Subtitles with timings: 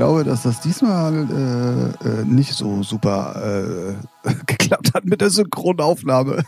[0.00, 5.20] Also ich glaube, dass das diesmal äh, äh, nicht so super äh, geklappt hat mit
[5.20, 6.44] der Synchronaufnahme.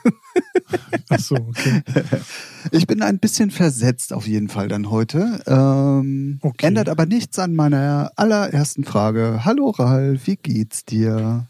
[1.09, 1.83] Ach so, okay.
[2.71, 5.43] Ich bin ein bisschen versetzt auf jeden Fall dann heute.
[5.47, 6.67] Ähm, Okay.
[6.67, 9.41] Ändert aber nichts an meiner allerersten Frage.
[9.45, 11.49] Hallo Ralf, wie geht's dir?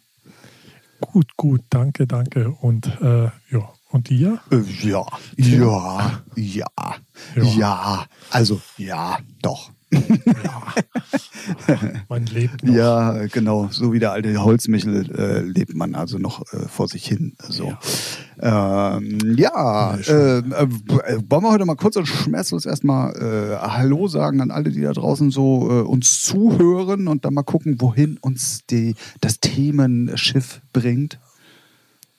[1.01, 2.51] Gut, gut, danke, danke.
[2.51, 4.39] Und äh, ja, und dir?
[4.51, 5.05] Äh, ja,
[5.37, 6.65] ja, ja,
[7.37, 7.43] Ja.
[7.43, 8.05] ja.
[8.31, 9.71] Also ja, doch.
[9.91, 10.75] Ja.
[12.09, 12.75] Man lebt noch.
[12.75, 13.69] Ja, genau.
[13.71, 17.35] So wie der alte Holzmichel äh, lebt man also noch äh, vor sich hin.
[17.49, 17.75] So.
[18.41, 20.43] Ja, ähm, ja Ja, äh, äh,
[21.29, 24.93] wollen wir heute mal kurz und schmerzlos erstmal äh, Hallo sagen an alle, die da
[24.93, 31.19] draußen so äh, uns zuhören und dann mal gucken, wohin uns die, das Themenschiff bringt.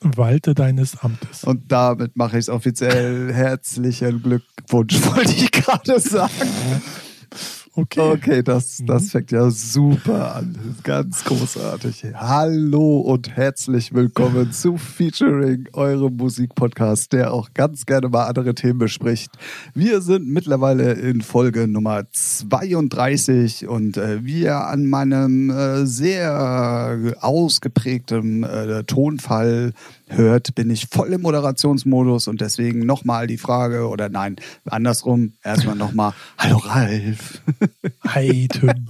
[0.01, 1.43] Walte deines Amtes.
[1.43, 3.31] Und damit mache ich es offiziell.
[3.31, 6.31] Herzlichen Glückwunsch, wollte ich gerade sagen.
[7.73, 8.01] Okay.
[8.01, 10.75] Okay, das, das fängt ja super an.
[10.83, 12.03] Ganz großartig.
[12.15, 18.79] Hallo und herzlich willkommen zu Featuring, eurem Musikpodcast, der auch ganz gerne mal andere Themen
[18.79, 19.31] bespricht.
[19.73, 27.15] Wir sind mittlerweile in Folge Nummer 32 und äh, wie ihr an meinem äh, sehr
[27.21, 29.71] ausgeprägten äh, Tonfall
[30.11, 35.75] hört, bin ich voll im Moderationsmodus und deswegen nochmal die Frage oder nein, andersrum, erstmal
[35.75, 37.41] nochmal, hallo Ralf.
[38.07, 38.69] Hi, Tim.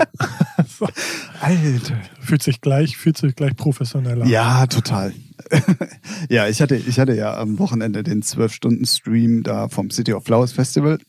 [1.41, 2.01] Alter.
[2.19, 4.25] fühlt sich gleich, fühlt sich gleich professioneller.
[4.25, 5.13] Ja, total.
[6.29, 10.51] ja, ich hatte, ich hatte ja am Wochenende den 12-Stunden-Stream da vom City of Flowers
[10.51, 10.99] Festival.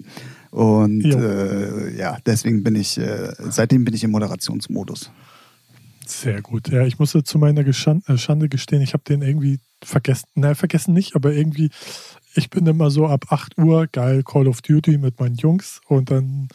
[0.51, 5.11] Und äh, ja, deswegen bin ich, äh, seitdem bin ich im Moderationsmodus.
[6.23, 6.69] Sehr gut.
[6.69, 10.29] Ja, ich musste zu meiner äh, Schande gestehen, ich habe den irgendwie vergessen.
[10.35, 11.71] Nein, vergessen nicht, aber irgendwie,
[12.37, 16.13] ich bin immer so ab 8 Uhr, geil, Call of Duty mit meinen Jungs und
[16.13, 16.47] dann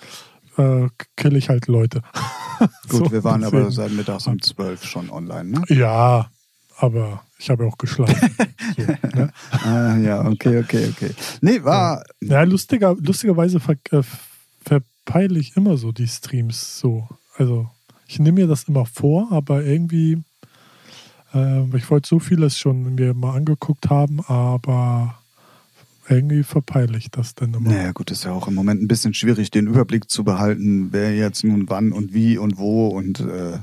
[0.57, 2.01] äh, kill ich halt Leute.
[2.87, 3.75] Gut, So, wir waren aber deswegen.
[3.75, 5.63] seit mittags um 12 schon online, ne?
[5.67, 6.31] Ja,
[6.77, 8.15] aber ich habe ja auch geschlafen.
[8.77, 8.83] so,
[9.19, 9.33] ne?
[9.51, 11.11] ah, ja, okay, okay, okay.
[11.41, 14.01] Nee, war, Ja, lustiger, lustigerweise ver, äh,
[14.61, 17.09] verpeile ich immer so die Streams so.
[17.35, 17.69] Also
[18.07, 20.23] ich nehme mir das immer vor, aber irgendwie,
[21.33, 25.15] äh, ich wollte so vieles schon mir mal angeguckt haben, aber
[26.09, 27.69] irgendwie verpeile ich das dann immer.
[27.69, 31.13] naja gut, ist ja auch im Moment ein bisschen schwierig, den Überblick zu behalten, wer
[31.15, 33.59] jetzt nun wann und wie und wo und äh,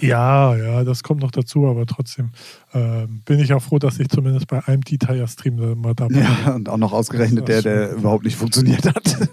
[0.00, 2.30] Ja, ja, das kommt noch dazu, aber trotzdem
[2.72, 6.54] äh, bin ich auch froh, dass ich zumindest bei einem Detail-Stream da mal dabei ja,
[6.54, 9.28] und auch noch ausgerechnet der, der überhaupt nicht funktioniert hat.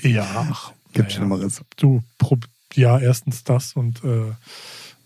[0.00, 0.12] bin.
[0.12, 1.10] Ja, ach, Gibt naja.
[1.10, 1.62] Schlimmeres.
[1.76, 2.02] du,
[2.74, 4.32] ja, erstens das und äh,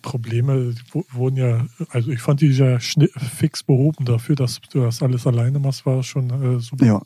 [0.02, 0.74] Probleme
[1.12, 5.58] wurden ja, also ich fand die ja fix behoben dafür, dass du das alles alleine
[5.58, 6.84] machst, war schon äh, super.
[6.84, 7.02] Ja.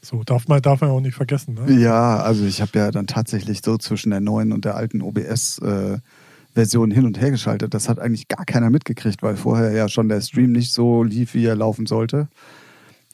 [0.00, 1.80] So, darf man, darf man auch nicht vergessen, ne?
[1.80, 6.92] Ja, also ich habe ja dann tatsächlich so zwischen der neuen und der alten OBS-Version
[6.92, 7.74] hin und her geschaltet.
[7.74, 11.34] Das hat eigentlich gar keiner mitgekriegt, weil vorher ja schon der Stream nicht so lief,
[11.34, 12.28] wie er laufen sollte.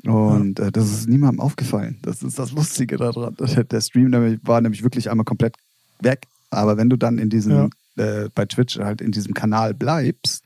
[0.04, 1.98] Und äh, das ist niemandem aufgefallen.
[2.02, 3.36] Das ist das Lustige daran.
[3.70, 5.56] Der Stream nämlich, war nämlich wirklich einmal komplett
[6.00, 6.26] weg.
[6.52, 10.44] Aber wenn du dann in diesem, äh, bei Twitch halt in diesem Kanal bleibst,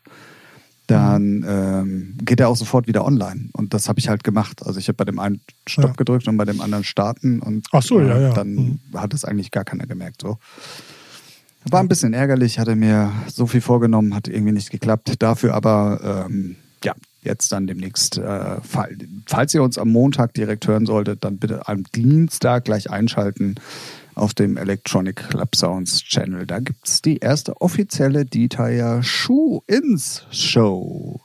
[0.86, 3.48] dann ähm, geht er auch sofort wieder online.
[3.52, 4.64] Und das habe ich halt gemacht.
[4.64, 5.92] Also ich habe bei dem einen Stopp Ja.
[5.96, 8.32] gedrückt und bei dem anderen starten und Ach so, ja, ja.
[8.34, 8.78] dann Mhm.
[8.94, 10.22] hat es eigentlich gar keiner gemerkt.
[10.22, 10.38] So.
[11.68, 15.14] War ein bisschen ärgerlich, hatte mir so viel vorgenommen, hat irgendwie nicht geklappt.
[15.18, 18.96] Dafür aber, ähm, ja, jetzt dann demnächst, äh, fall-
[19.26, 23.56] falls ihr uns am Montag direkt hören solltet, dann bitte am Dienstag gleich einschalten
[24.16, 26.46] auf dem Electronic Club Sounds Channel.
[26.46, 31.20] Da gibt es die erste offizielle Detail Schuh ins Show.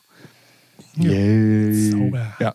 [0.97, 1.89] Yay.
[1.89, 2.33] Sauber.
[2.39, 2.53] Ja.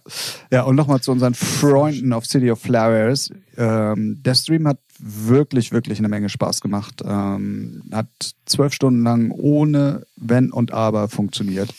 [0.51, 3.31] ja, und nochmal zu unseren Freunden auf City of Flowers.
[3.57, 7.03] Ähm, der Stream hat wirklich, wirklich eine Menge Spaß gemacht.
[7.05, 8.07] Ähm, hat
[8.45, 11.75] zwölf Stunden lang ohne Wenn und Aber funktioniert.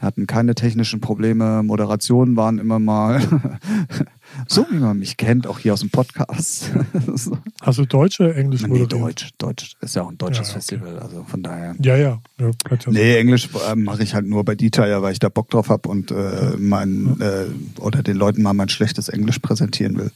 [0.00, 1.64] Hatten keine technischen Probleme.
[1.64, 3.20] Moderationen waren immer mal
[4.46, 6.70] so, wie man mich kennt, auch hier aus dem Podcast.
[7.14, 7.38] So.
[7.60, 8.92] Hast du Deutsch oder Englisch nee, moderiert?
[8.92, 9.30] Deutsch.
[9.38, 10.60] Deutsch ist ja auch ein deutsches Ja, okay.
[10.60, 10.98] Festival.
[10.98, 11.74] Also von daher.
[11.80, 12.20] Ja, ja.
[12.38, 15.50] ja ja Nee, Englisch äh, mache ich halt nur bei Detail, weil ich da Bock
[15.50, 17.46] drauf habe und äh, mein, äh,
[17.80, 20.12] oder den Leuten mal mein schlechtes Englisch präsentieren will.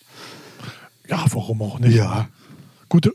[1.08, 1.96] ja, warum auch nicht?
[1.96, 2.28] Ja.
[2.88, 3.12] Gute,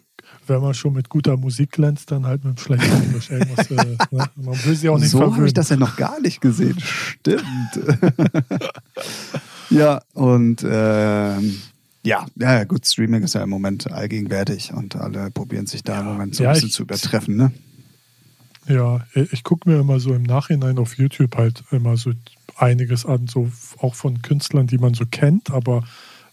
[0.47, 3.69] wenn man schon mit guter Musik glänzt, dann halt mit schlechten Englisch irgendwas.
[3.71, 3.75] äh,
[4.11, 4.29] ne?
[4.35, 6.77] Man will sie auch nicht so habe ich das ja noch gar nicht gesehen.
[6.79, 7.43] Stimmt.
[9.69, 11.61] ja, und ähm,
[12.03, 16.05] ja, ja, gut, Streaming ist ja im Moment allgegenwärtig und alle probieren sich da im
[16.05, 17.51] Moment so Ja, ein bisschen ich- zu übertreffen, ne?
[18.67, 22.11] Ja, ich gucke mir immer so im Nachhinein auf YouTube halt immer so
[22.57, 23.49] einiges an, so
[23.79, 25.83] auch von Künstlern, die man so kennt, aber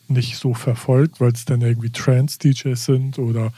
[0.09, 3.53] nicht so verfolgt, weil es dann irgendwie Trance-DJs sind oder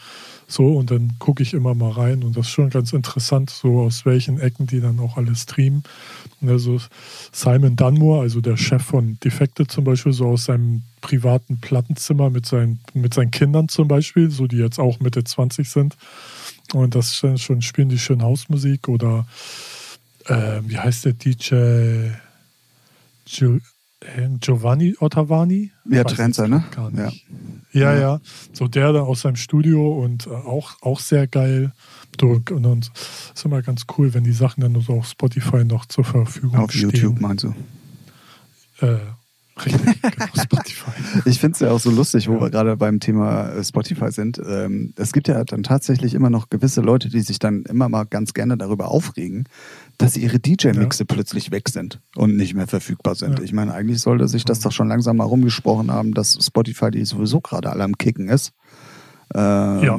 [0.47, 0.77] so.
[0.77, 4.05] Und dann gucke ich immer mal rein und das ist schon ganz interessant, so aus
[4.05, 5.83] welchen Ecken die dann auch alle streamen.
[6.47, 6.81] Also
[7.33, 12.47] Simon Dunmore, also der Chef von Defected zum Beispiel, so aus seinem privaten Plattenzimmer mit
[12.47, 15.97] seinen, mit seinen Kindern zum Beispiel, so die jetzt auch Mitte 20 sind.
[16.73, 19.27] Und das schon spielen die schön Hausmusik oder
[20.27, 22.11] äh, wie heißt der DJ?
[23.27, 23.59] Gio
[24.41, 25.73] Giovanni Ottavani?
[25.89, 26.65] Ja, Trenzer, ne?
[26.77, 27.11] Ja.
[27.73, 27.99] ja.
[27.99, 28.21] ja,
[28.53, 31.73] So der da aus seinem Studio und äh, auch, auch sehr geil.
[32.23, 32.91] Und, und
[33.35, 36.73] ist immer ganz cool, wenn die Sachen dann so auf Spotify noch zur Verfügung auf
[36.73, 36.89] stehen.
[36.89, 37.55] Auf YouTube meinst du?
[38.81, 38.99] Äh,
[39.65, 40.91] Richtig, genau, Spotify.
[41.25, 42.41] ich finde es ja auch so lustig, wo ja.
[42.43, 44.39] wir gerade beim Thema äh, Spotify sind.
[44.47, 48.05] Ähm, es gibt ja dann tatsächlich immer noch gewisse Leute, die sich dann immer mal
[48.05, 49.45] ganz gerne darüber aufregen,
[49.97, 51.07] dass ihre DJ-Mixe ja.
[51.09, 53.39] plötzlich weg sind und nicht mehr verfügbar sind.
[53.39, 53.45] Ja.
[53.45, 57.05] Ich meine, eigentlich sollte sich das doch schon langsam mal rumgesprochen haben, dass Spotify die
[57.07, 58.53] sowieso gerade alle am Kicken ist.
[59.35, 59.99] Ähm, ja.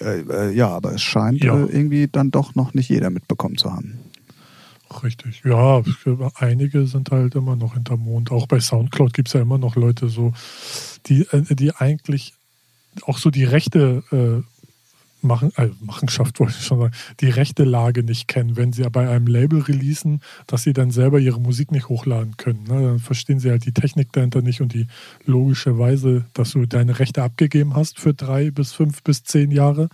[0.00, 3.72] Äh, äh, ja, aber es scheint äh, irgendwie dann doch noch nicht jeder mitbekommen zu
[3.72, 3.98] haben.
[5.02, 5.82] Richtig, ja,
[6.34, 8.30] einige sind halt immer noch hinterm Mond.
[8.30, 10.34] Auch bei Soundcloud gibt es ja immer noch Leute so,
[11.06, 12.34] die, äh, die eigentlich
[13.06, 14.02] auch so die rechte
[15.22, 18.56] Machen, äh, Machenschaft wollte ich schon sagen, die rechte Lage nicht kennen.
[18.56, 22.64] Wenn sie bei einem Label releasen, dass sie dann selber ihre Musik nicht hochladen können.
[22.64, 22.82] Ne?
[22.82, 24.86] Dann verstehen sie halt die Technik dahinter nicht und die
[25.24, 29.88] logische Weise, dass du deine Rechte abgegeben hast für drei bis fünf bis zehn Jahre.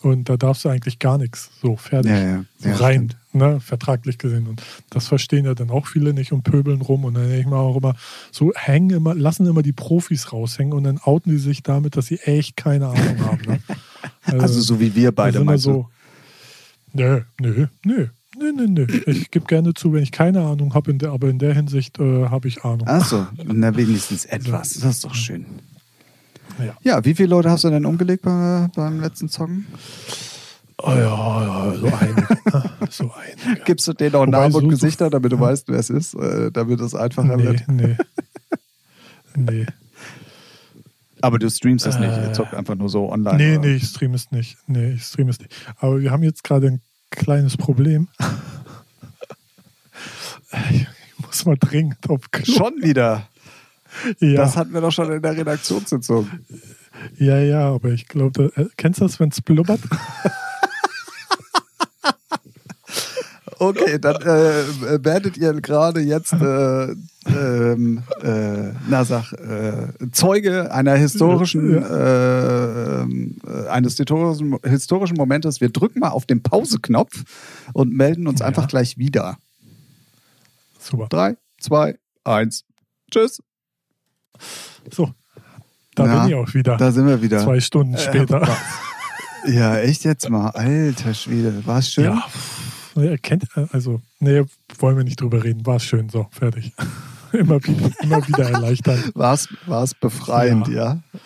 [0.00, 1.50] Und da darfst du eigentlich gar nichts.
[1.62, 2.10] So, fertig.
[2.10, 2.44] Ja, ja.
[2.60, 3.10] Ja, rein.
[3.10, 4.46] Stimmt ne, vertraglich gesehen.
[4.46, 7.04] Und das verstehen ja dann auch viele nicht und pöbeln rum.
[7.04, 7.94] Und dann denke ich mal auch immer,
[8.30, 12.06] so hängen immer, lassen immer die Profis raushängen und dann outen die sich damit, dass
[12.06, 13.42] sie echt keine Ahnung haben.
[13.46, 13.60] Ne?
[14.24, 15.88] Also, also, so wie wir beide mal so.
[16.92, 18.08] Nö, nö, nö.
[18.36, 18.86] Nö, nö, nö.
[19.06, 22.48] Ich gebe gerne zu, wenn ich keine Ahnung habe, aber in der Hinsicht äh, habe
[22.48, 22.88] ich Ahnung.
[22.88, 24.74] Achso, na wenigstens etwas.
[24.74, 25.46] Das ist doch schön.
[26.58, 26.74] Ja.
[26.82, 29.66] ja, wie viele Leute hast du denn umgelegt bei, beim letzten Zocken?
[30.78, 32.26] Oh ja, ja, so einige.
[32.90, 33.62] so einige.
[33.64, 36.80] Gibst du denen auch Namen und Gesichter, damit du weißt, wer es ist, äh, damit
[36.80, 37.68] es einfacher nee, wird?
[37.68, 37.96] Nee.
[39.36, 39.66] Nee.
[41.20, 43.36] Aber du streamst es äh, nicht, ihr zockt einfach nur so online.
[43.36, 43.66] Nee, oder?
[43.66, 44.56] nee, ich stream es nicht.
[44.66, 45.54] Nee, ich stream es nicht.
[45.78, 46.80] Aber wir haben jetzt gerade ein
[47.10, 48.08] kleines Problem.
[50.70, 50.86] ich
[51.18, 52.54] muss mal dringend auf Klo.
[52.54, 53.28] Schon wieder?
[54.18, 54.34] Ja.
[54.34, 56.28] Das hatten wir doch schon in der Redaktionssitzung.
[57.16, 59.80] Ja, ja, aber ich glaube, äh, kennst du das, wenn es blubbert?
[63.68, 66.92] Okay, dann äh, werdet ihr gerade jetzt, äh,
[67.26, 75.60] ähm, äh, na sag, äh, Zeuge einer historischen, äh, äh, eines historischen, historischen Momentes.
[75.60, 77.24] Wir drücken mal auf den Pause-Knopf
[77.72, 78.46] und melden uns ja.
[78.46, 79.38] einfach gleich wieder.
[80.78, 81.06] Super.
[81.08, 82.64] Drei, zwei, eins.
[83.10, 83.42] Tschüss.
[84.90, 85.10] So,
[85.94, 86.76] da ja, bin ich auch wieder.
[86.76, 87.42] Da sind wir wieder.
[87.42, 88.46] Zwei Stunden später.
[89.46, 90.50] ja, echt jetzt mal.
[90.50, 91.64] Alter Schwede.
[91.64, 92.04] War es schön?
[92.04, 92.24] Ja.
[92.96, 94.42] Er kennt, also, nee,
[94.78, 95.66] wollen wir nicht drüber reden.
[95.66, 96.72] War es schön, so, fertig.
[97.32, 99.12] immer, wieder, immer wieder erleichternd.
[99.14, 99.34] War
[99.82, 101.02] es befreiend, ja?
[101.14, 101.20] ja?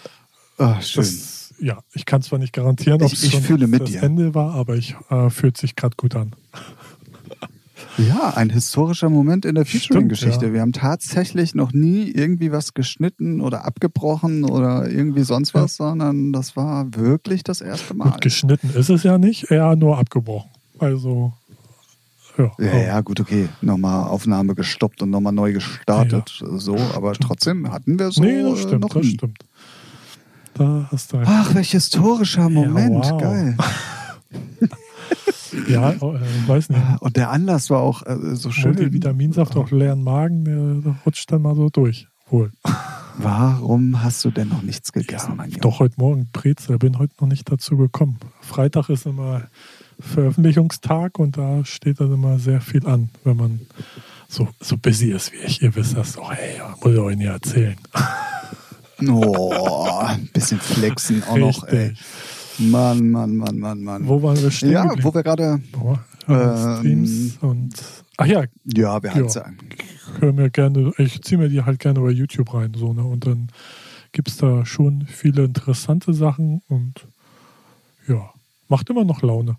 [0.58, 1.04] Oh, schön.
[1.04, 4.02] Das, ja, ich kann zwar nicht garantieren, ob es schon das dir.
[4.02, 6.34] Ende war, aber ich äh, fühlt sich gerade gut an.
[7.96, 10.46] Ja, ein historischer Moment in der Featuring-Geschichte.
[10.46, 10.52] Ja.
[10.52, 15.88] Wir haben tatsächlich noch nie irgendwie was geschnitten oder abgebrochen oder irgendwie sonst was, ja.
[15.88, 18.10] sondern das war wirklich das erste Mal.
[18.12, 20.50] Gut, geschnitten ist es ja nicht, eher nur abgebrochen.
[20.78, 21.32] Also
[22.38, 23.49] ja, ja, ja, gut, okay.
[23.61, 26.38] Nochmal Aufnahme gestoppt und nochmal neu gestartet.
[26.40, 27.28] Ja, so, aber stimmt.
[27.28, 28.23] trotzdem hatten wir so.
[28.23, 29.14] Nee, das äh, stimmt, noch das nie.
[29.14, 29.38] stimmt.
[30.54, 31.18] Da hast du.
[31.25, 33.04] Ach, welch historischer Moment.
[33.04, 33.21] Ja, wow.
[33.21, 33.57] Geil.
[35.68, 36.83] ja, äh, weiß nicht.
[37.00, 38.76] Und der Anlass war auch äh, so schön.
[38.76, 42.09] Die Vitaminsaft auf leeren Magen, der rutscht dann mal so durch.
[42.30, 42.52] Wohl.
[43.16, 45.59] Warum hast du denn noch nichts gegessen, ja?
[45.61, 46.78] Doch, heute Morgen Brezel.
[46.78, 48.18] Bin heute noch nicht dazu gekommen.
[48.40, 49.45] Freitag ist immer
[50.00, 53.61] Veröffentlichungstag und da steht dann immer sehr viel an, wenn man
[54.28, 55.62] so, so busy ist wie ich.
[55.62, 57.76] Ihr wisst das doch, hey, muss ich euch nicht erzählen.
[59.07, 61.95] Oh, ein bisschen flexen auch noch, ey.
[62.59, 64.09] Mann, Mann, Mann, Mann, Mann.
[64.09, 64.73] Wo waren wir stehen?
[64.73, 65.05] Ja, geblieben?
[65.05, 65.61] wo wir gerade.
[66.26, 67.75] Ähm, Streams und.
[68.17, 68.45] Ach ja.
[68.64, 69.28] Ja, wir ja.
[69.28, 69.59] sagen.
[70.19, 73.05] Höre mir gerne, ich ziehe mir die halt gerne bei YouTube rein, so, ne?
[73.05, 73.49] Und dann
[74.11, 77.07] gibt es da schon viele interessante Sachen und
[78.09, 78.31] ja,
[78.69, 79.59] macht immer noch Laune.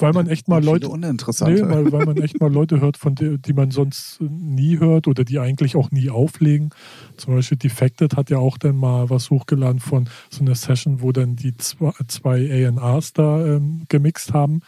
[0.00, 0.88] Weil man echt mal Leute.
[0.88, 1.52] Uninteressante.
[1.52, 5.06] Nee, weil, weil man echt mal Leute hört, von der, die man sonst nie hört
[5.06, 6.70] oder die eigentlich auch nie auflegen.
[7.16, 11.12] Zum Beispiel Defected hat ja auch dann mal was hochgeladen von so einer Session, wo
[11.12, 14.62] dann die zwei, zwei ANAs da ähm, gemixt haben.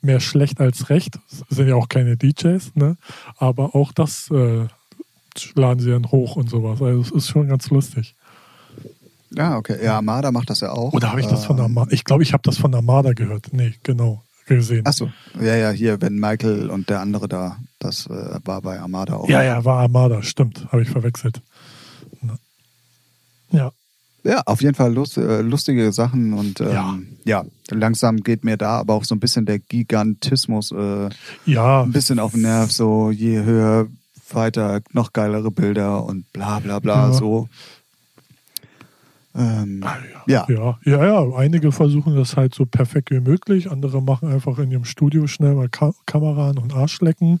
[0.00, 1.18] Mehr schlecht als recht.
[1.48, 2.96] Das sind ja auch keine DJs, ne?
[3.36, 4.66] Aber auch das äh,
[5.54, 6.82] laden sie dann hoch und sowas.
[6.82, 8.16] Also es ist schon ganz lustig.
[9.34, 9.82] Ja, okay.
[9.82, 10.92] Ja, Armada macht das ja auch.
[10.92, 11.92] Oder habe ich das von Ähm, Armada?
[11.92, 13.52] Ich glaube, ich habe das von Armada gehört.
[13.52, 14.84] Nee, genau, gesehen.
[14.86, 19.14] Achso, ja, ja, hier, wenn Michael und der andere da, das äh, war bei Armada
[19.14, 19.28] auch.
[19.28, 21.40] Ja, ja, war Armada, stimmt, habe ich verwechselt.
[23.50, 23.70] Ja,
[24.24, 26.98] Ja, auf jeden Fall lust, äh, lustige Sachen und ähm, Ja.
[27.24, 27.44] ja.
[27.70, 31.08] langsam geht mir da aber auch so ein bisschen der Gigantismus äh,
[31.44, 33.88] ja, ein bisschen auf den Nerv, so je höher,
[34.30, 37.12] weiter, noch geilere Bilder und bla bla bla, Ja.
[37.12, 37.48] so.
[39.34, 39.96] Ähm, Ah,
[40.26, 40.46] ja.
[40.48, 41.36] ja, ja, ja.
[41.36, 43.70] Einige versuchen das halt so perfekt wie möglich.
[43.70, 47.40] Andere machen einfach in ihrem Studio schnell mal Ka Kamera an und Arschlecken.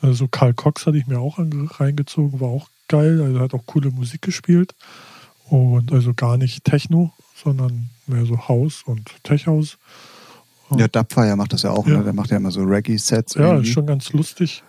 [0.00, 3.22] Also Karl Cox hatte ich mir auch reingezogen, war auch geil.
[3.22, 4.74] Also hat auch coole Musik gespielt.
[5.48, 9.78] Und also gar nicht Techno, sondern mehr so Haus und Tech-House.
[10.76, 11.98] ja, Dubfire macht das ja auch, Ja.
[11.98, 12.04] ne?
[12.04, 13.34] der macht ja immer so Reggae-Sets.
[13.34, 13.68] Ja, irgendwie.
[13.68, 14.62] ist schon ganz lustig.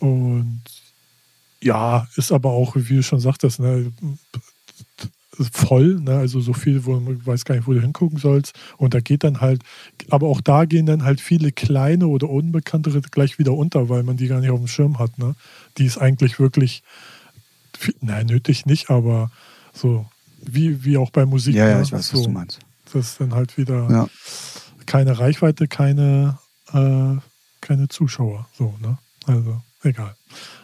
[0.00, 0.60] Und
[1.62, 3.92] ja, ist aber auch, wie du schon sagtest, ne,
[5.52, 6.16] voll, ne?
[6.18, 8.54] also so viel, wo man weiß gar nicht, wo du hingucken sollst.
[8.76, 9.62] Und da geht dann halt,
[10.10, 14.16] aber auch da gehen dann halt viele kleine oder unbekanntere gleich wieder unter, weil man
[14.16, 15.18] die gar nicht auf dem Schirm hat.
[15.18, 15.34] Ne?
[15.78, 16.82] Die ist eigentlich wirklich,
[18.00, 19.30] nein, nötig nicht, aber
[19.72, 20.06] so
[20.44, 21.54] wie, wie auch bei Musik.
[21.54, 21.82] ja, ja, ne?
[21.82, 22.58] ich weiß, so, was du meinst.
[22.92, 24.08] Das ist dann halt wieder Ja.
[24.86, 26.38] keine Reichweite, keine,
[26.72, 27.16] äh,
[27.60, 28.48] keine Zuschauer.
[28.52, 28.98] So, ne?
[29.26, 30.14] Also, egal.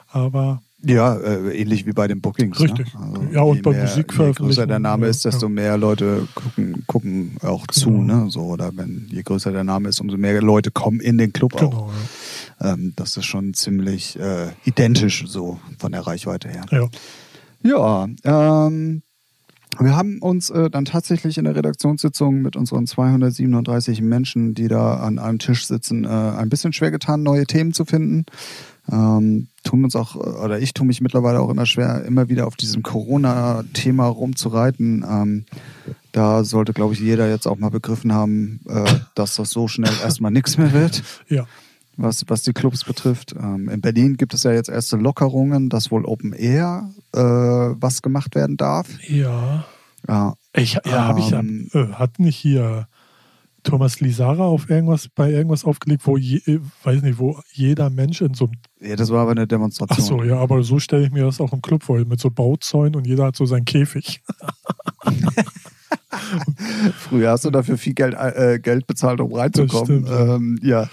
[0.09, 2.61] Aber Ja, äh, ähnlich wie bei den Bookings.
[2.61, 2.95] Richtig.
[2.95, 3.01] Ne?
[3.01, 5.53] Also Ja, und je bei mehr, Je Musikveröffentlichungen, größer der Name ja, ist, desto ja.
[5.53, 7.91] mehr Leute gucken, gucken auch zu.
[7.91, 8.25] Genau.
[8.25, 8.31] Ne?
[8.31, 11.55] So, oder wenn je größer der Name ist, umso mehr Leute kommen in den Club
[11.55, 11.71] auch.
[11.71, 11.91] genau,
[12.61, 16.65] Ähm, das ist schon ziemlich äh, identisch so von der Reichweite her.
[16.71, 16.89] ja.
[17.61, 19.03] Ja, ähm,
[19.81, 24.95] wir haben uns äh, dann tatsächlich in der Redaktionssitzung mit unseren 237 Menschen, die da
[24.95, 28.25] an einem Tisch sitzen, äh, ein bisschen schwer getan, neue Themen zu finden.
[28.91, 32.47] Ähm, tun uns auch, äh, oder ich tue mich mittlerweile auch immer schwer, immer wieder
[32.47, 35.05] auf diesem Corona-Thema rumzureiten.
[35.09, 35.45] Ähm,
[36.13, 39.93] da sollte, glaube ich, jeder jetzt auch mal begriffen haben, äh, dass das so schnell
[40.03, 41.47] erstmal nichts mehr wird Ja,
[41.99, 43.35] was, was die Clubs betrifft.
[43.39, 48.03] Ähm, in Berlin gibt es ja jetzt erste Lockerungen, dass wohl Open Air äh, was
[48.03, 48.89] gemacht werden darf.
[49.09, 49.65] ja.
[50.07, 51.41] Ja, Ich, ja, habe ich ja.
[51.41, 52.87] Ähm, Äh, hat nicht hier
[53.65, 58.21] Thomas Lisara auf irgendwas, bei irgendwas aufgelegt, wo je, äh, weiß nicht, wo jeder Mensch
[58.21, 58.55] in so einem.
[58.81, 60.21] Ja, das war aber eine Ach Demonstration.
[60.21, 62.97] so, ja, aber so stelle ich mir das auch im Club vor, mit so Bauzäunen
[62.97, 64.23] und jeder hat so seinen Käfig.
[66.99, 70.07] Früher hast du dafür viel Geld, äh, Geld bezahlt, um reinzukommen.
[70.09, 70.89] Ähm, ja.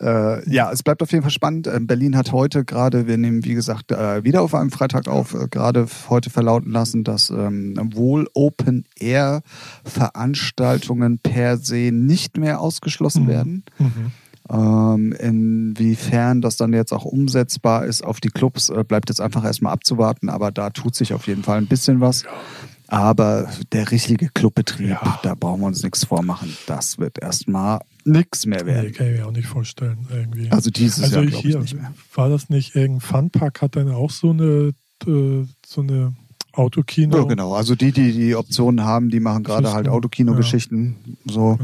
[0.00, 1.66] Äh, ja, es bleibt auf jeden Fall spannend.
[1.66, 5.34] Ähm, Berlin hat heute gerade, wir nehmen wie gesagt äh, wieder auf einem Freitag auf,
[5.34, 9.42] äh, gerade heute verlauten lassen, dass ähm, wohl Open Air
[9.84, 13.28] Veranstaltungen per se nicht mehr ausgeschlossen Mhm.
[13.28, 13.64] werden.
[13.78, 14.12] Mhm.
[14.52, 19.44] Ähm, inwiefern das dann jetzt auch umsetzbar ist auf die Clubs, äh, bleibt jetzt einfach
[19.44, 22.24] erstmal abzuwarten, aber da tut sich auf jeden Fall ein bisschen was.
[22.88, 25.18] Aber der richtige Clubbetrieb, Ja.
[25.22, 26.54] da brauchen wir uns nichts vormachen.
[26.66, 28.92] Das wird erstmal nichts mehr Nee, werden.
[28.92, 30.50] kann ich mir auch nicht vorstellen, irgendwie.
[30.50, 31.94] Also dieses Also Jahr ich ich nicht mehr.
[32.14, 34.72] war das nicht irgendein Funpark, hat dann auch so eine,
[35.06, 36.12] äh, so eine
[36.52, 37.16] Autokino?
[37.18, 37.54] Ja, genau.
[37.54, 39.88] Also die, die die Optionen haben, die machen gerade halt?
[39.88, 41.16] Autokino-Geschichten.
[41.26, 41.58] So,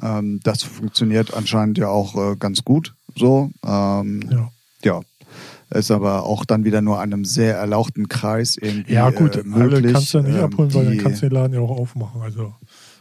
[0.00, 0.18] Genau.
[0.18, 2.94] ähm, das funktioniert anscheinend ja auch äh, ganz gut.
[3.16, 4.50] So, ähm, Ja.
[4.84, 5.00] ja.
[5.70, 9.82] Ist aber auch dann wieder nur einem sehr erlauchten Kreis irgendwie Ja, gut, äh, möglich.
[9.84, 11.70] alle kannst du ja nicht ähm, abholen, weil dann kannst du den Laden ja auch
[11.70, 12.20] aufmachen.
[12.20, 12.52] Also,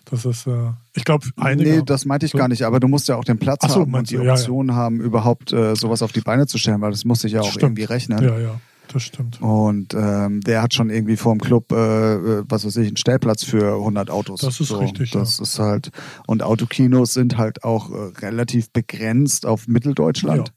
[0.09, 0.51] das ist, äh,
[0.93, 1.69] ich glaube, einige.
[1.69, 3.81] Nee, das meinte ich so- gar nicht, aber du musst ja auch den Platz so,
[3.81, 4.33] haben und die du, ja, ja.
[4.33, 7.41] Option haben, überhaupt äh, sowas auf die Beine zu stellen, weil das muss sich ja
[7.41, 7.63] auch Stimmt.
[7.63, 8.23] irgendwie rechnen.
[8.23, 8.61] Ja, ja,
[8.93, 9.41] das stimmt.
[9.41, 12.97] Und ähm, der hat schon irgendwie vor dem Club, äh, äh, was weiß ich, einen
[12.97, 14.41] Stellplatz für 100 Autos.
[14.41, 15.91] Das ist richtig, Das ist halt,
[16.27, 20.53] und Autokinos sind halt auch äh, relativ begrenzt auf Mitteldeutschland.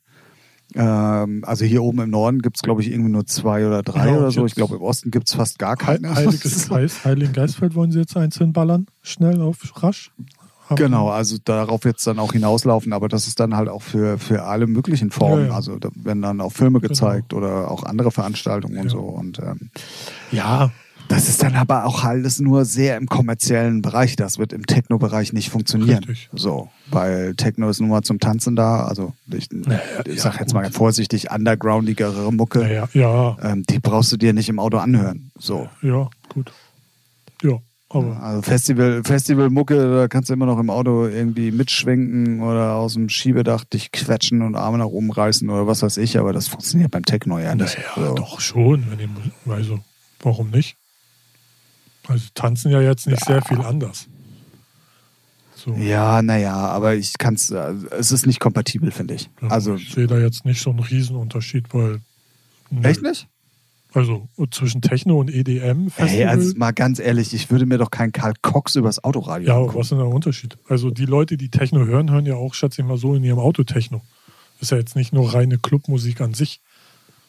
[0.74, 4.06] Ähm, also hier oben im Norden gibt es, glaube ich, irgendwie nur zwei oder drei
[4.06, 4.46] Ja, und oder so.
[4.46, 6.14] Ich glaube, im Osten gibt es fast gar He keine.
[6.14, 10.12] Heiliges Geist, Heiligen Geistfeld wollen sie jetzt eins hinballern, schnell auf rasch.
[10.68, 13.82] Haben- Genau, also darauf wird es dann auch hinauslaufen, aber das ist dann halt auch
[13.82, 15.42] für, für alle möglichen Formen.
[15.44, 15.54] Ja, ja.
[15.54, 16.88] Also da werden dann auch Filme Genau.
[16.88, 18.90] gezeigt oder auch andere Veranstaltungen und Ja.
[18.90, 18.98] so.
[19.00, 19.70] Und ähm,
[20.32, 20.70] Ja,
[21.08, 24.16] das ist dann aber auch alles nur sehr im kommerziellen Bereich.
[24.16, 26.02] Das wird im Techno-Bereich nicht funktionieren.
[26.04, 26.30] Richtig.
[26.32, 28.86] So, weil Techno ist nun mal zum Tanzen da.
[28.86, 30.62] Also ich, Naja, ich sag jetzt gut.
[30.62, 32.60] mal vorsichtig, undergroundigere Mucke.
[32.60, 35.30] naja, ja, Ähm, die brauchst du dir nicht im Auto anhören.
[35.38, 35.68] So.
[35.82, 36.50] ja, gut.
[37.42, 37.58] Ja,
[37.94, 42.94] aber Also Festival, Festivalmucke, da kannst du immer noch im Auto irgendwie mitschwenken oder aus
[42.94, 46.48] dem Schiebedach dich quetschen und Arme nach oben reißen oder was weiß ich, aber das
[46.48, 47.76] funktioniert beim Techno ja nicht.
[47.96, 48.14] naja, so.
[48.14, 49.80] doch schon, wenn die, also,
[50.20, 50.76] warum nicht?
[52.06, 54.08] Also tanzen ja jetzt nicht sehr viel anders.
[55.64, 55.74] So.
[55.74, 59.30] Ja, naja, aber ich kann es, es ist nicht kompatibel, finde ich.
[59.40, 62.00] Ja, Also, ich sehe da jetzt nicht so einen Riesenunterschied, weil.
[62.70, 62.88] Nee.
[62.88, 63.28] echt nicht?
[63.94, 66.08] Also zwischen Techno und EDM Festival.
[66.08, 69.54] Hey, also mal ganz ehrlich, ich würde mir doch keinen Karl Cox übers Autoradio ja,
[69.54, 69.78] aber angucken.
[69.78, 70.56] was ist denn der Unterschied?
[70.68, 73.38] Also die Leute, die Techno hören, hören ja auch, schätze ich mal so, in ihrem
[73.38, 74.02] Auto Techno.
[74.60, 76.60] Ist ja jetzt nicht nur reine Clubmusik an sich.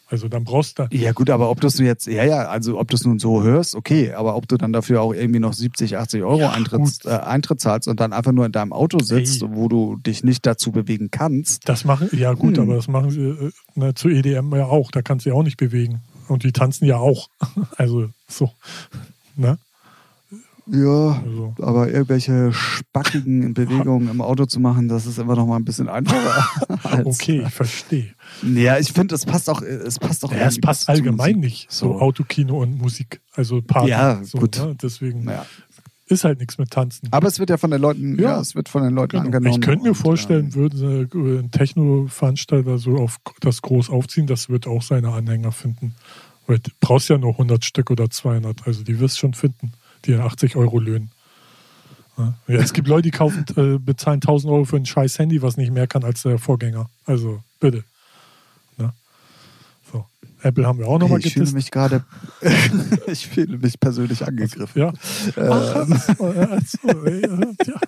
[0.08, 0.88] Also dann brauchst du.
[0.92, 3.42] Ja gut, aber ob du es jetzt, ja, ja, also ob du es nun so
[3.42, 7.06] hörst, okay, aber ob du dann dafür auch irgendwie noch 70, 80 Euro Ja, Eintritt,
[7.06, 9.50] äh, Eintritt zahlst und dann einfach nur in deinem Auto sitzt, Ey.
[9.52, 11.68] wo du dich nicht dazu bewegen kannst.
[11.68, 12.64] Das machen, ja gut, Hm.
[12.64, 14.92] aber das machen sie äh, ne, zu EDM ja auch.
[14.92, 16.02] Da kannst du ja auch nicht bewegen.
[16.28, 17.30] Und die tanzen ja auch.
[17.78, 18.52] Also so.
[19.36, 19.58] Ne?
[20.68, 25.58] Ja, Also, aber irgendwelche spackigen Bewegungen im Auto zu machen, das ist immer noch mal
[25.58, 26.44] ein bisschen einfacher.
[27.06, 28.16] okay, ich verstehe.
[28.42, 30.32] Ja, ich finde, es passt auch, es passt auch.
[30.32, 31.72] Ja, es passt allgemein nicht.
[31.72, 32.02] So, So.
[32.02, 33.22] Autokino und Musik.
[33.34, 33.92] Also Party.
[33.92, 34.58] Ja, so, gut.
[34.58, 34.76] Ne?
[34.82, 35.46] Deswegen Ja.
[36.08, 37.08] Ist halt nichts mit Tanzen.
[37.12, 38.40] Aber es wird ja von den Leuten, ja, Ja.
[38.40, 39.26] es wird von den Leuten Genau.
[39.26, 39.56] angenommen.
[39.56, 43.90] Ich könnte mir und, vorstellen, ähm, würden sie äh, ein Techno-Veranstalter so auf das groß
[43.90, 45.96] aufziehen, das wird auch seine Anhänger finden.
[46.48, 49.74] Weil du brauchst ja nur 100 Stück oder 200, also die wirst du schon finden,
[50.06, 51.10] die 80 Euro löhnen.
[52.18, 55.58] Ja, es gibt Leute, die kaufen, äh, bezahlen 1000 Euro für ein scheiß Handy, was
[55.58, 56.90] nicht mehr kann als der Vorgänger.
[57.06, 57.84] Also bitte.
[60.46, 62.04] Apple haben wir auch nochmal ich fühle mich gerade,
[63.08, 64.80] ich fühle mich persönlich angegriffen.
[64.80, 64.94] Ja.
[65.38, 65.88] Ach,
[66.20, 66.60] ja,
[67.18, 67.80] ja.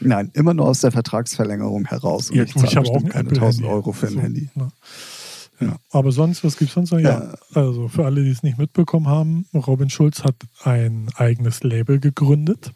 [0.00, 2.30] Nein, immer nur aus der Vertragsverlängerung heraus.
[2.30, 3.74] Und Ja, ich ich habe auch keine Apple 1000 Handy.
[3.74, 4.50] Euro für ein So, Handy.
[4.54, 4.72] ne?
[5.60, 5.76] Ja.
[5.90, 6.98] Aber sonst, was gibt es sonst noch?
[6.98, 7.10] Ja.
[7.22, 7.34] Ja.
[7.54, 12.72] Also für alle, die es nicht mitbekommen haben, Robin Schulz hat ein eigenes Label gegründet,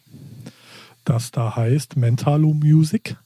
[1.05, 3.17] das da heißt Mentalo Music.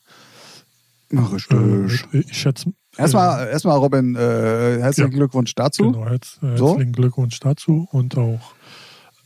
[1.14, 2.12] Ach, Äh, richtig.
[2.12, 2.72] mit, ich schätze.
[3.00, 5.16] Erstmal, erstmal Robin, äh, herzlichen Ja.
[5.16, 5.90] Glückwunsch dazu.
[5.92, 6.68] Genau, herz, äh, So?
[6.70, 8.52] herzlichen Glückwunsch dazu und auch,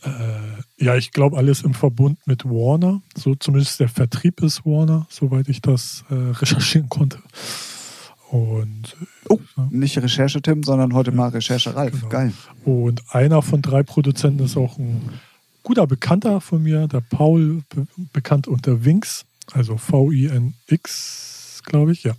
[0.03, 3.01] äh, ja, ich glaube, alles im Verbund mit Warner.
[3.17, 7.19] So zumindest der Vertrieb ist Warner, soweit ich das äh, recherchieren konnte.
[8.31, 8.95] Und
[9.29, 9.39] Oh,
[9.71, 11.93] nicht Recherche Tim, sondern heute mal Recherche Ralf.
[11.93, 12.09] Genau.
[12.09, 12.33] Geil.
[12.63, 15.09] Und einer von drei Produzenten ist auch ein
[15.63, 21.34] guter Bekannter von mir, der Paul, be bekannt unter Winx, also V-I-N-X,
[21.65, 22.13] glaube ich, ja.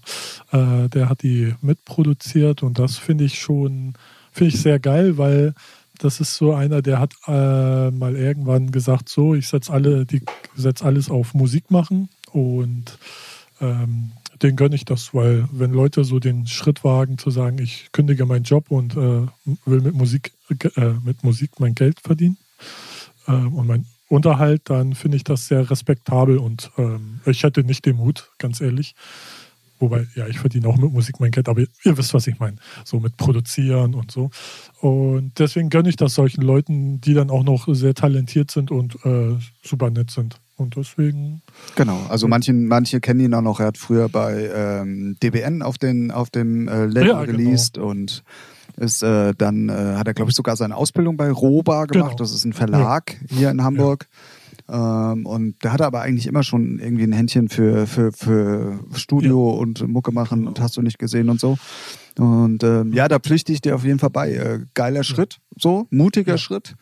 [0.52, 3.94] Äh, der hat die mitproduziert und das finde ich schon,
[4.32, 5.54] finde ich sehr geil, weil
[5.98, 10.22] das ist so einer, der hat äh, mal irgendwann gesagt, so, ich setze alle, die
[10.54, 12.98] setz alles auf Musik machen und
[13.60, 17.88] ähm, den gönne ich das, weil wenn Leute so den Schritt wagen zu sagen, ich
[17.92, 19.26] kündige meinen Job und äh,
[19.64, 20.32] will mit Musik,
[20.76, 22.36] äh, mit Musik mein Geld verdienen
[23.26, 27.86] äh, und mein Unterhalt, dann finde ich das sehr respektabel und ähm, ich hätte nicht
[27.86, 28.94] den Mut, ganz ehrlich.
[29.78, 32.56] Wobei, ja, ich verdiene auch mit Musik mein Geld, aber ihr wisst, was ich meine.
[32.84, 34.30] So mit Produzieren und so.
[34.80, 38.96] Und deswegen gönne ich das solchen Leuten, die dann auch noch sehr talentiert sind und
[39.04, 40.40] äh, super nett sind.
[40.56, 41.42] Und deswegen,
[41.74, 43.60] Genau, also manche, manche kennen ihn auch noch.
[43.60, 47.38] Er hat früher bei ähm, DBN auf, den, auf dem äh, Label Ja, genau.
[47.38, 48.24] released und
[48.76, 52.10] ist äh, dann äh, hat er, glaube ich, sogar seine Ausbildung bei Roba gemacht.
[52.10, 52.16] Genau.
[52.16, 54.06] Das ist ein Verlag hier in Hamburg.
[54.68, 58.80] Ähm, und da hat er aber eigentlich immer schon irgendwie ein Händchen für, für, für
[58.94, 61.56] Studio und Mucke machen und hast du nicht gesehen und so.
[62.18, 64.32] Und ähm, ja, da pflichte ich dir auf jeden Fall bei.
[64.32, 66.38] Äh, geiler Schritt, so, mutiger Ja.
[66.38, 66.74] Schritt.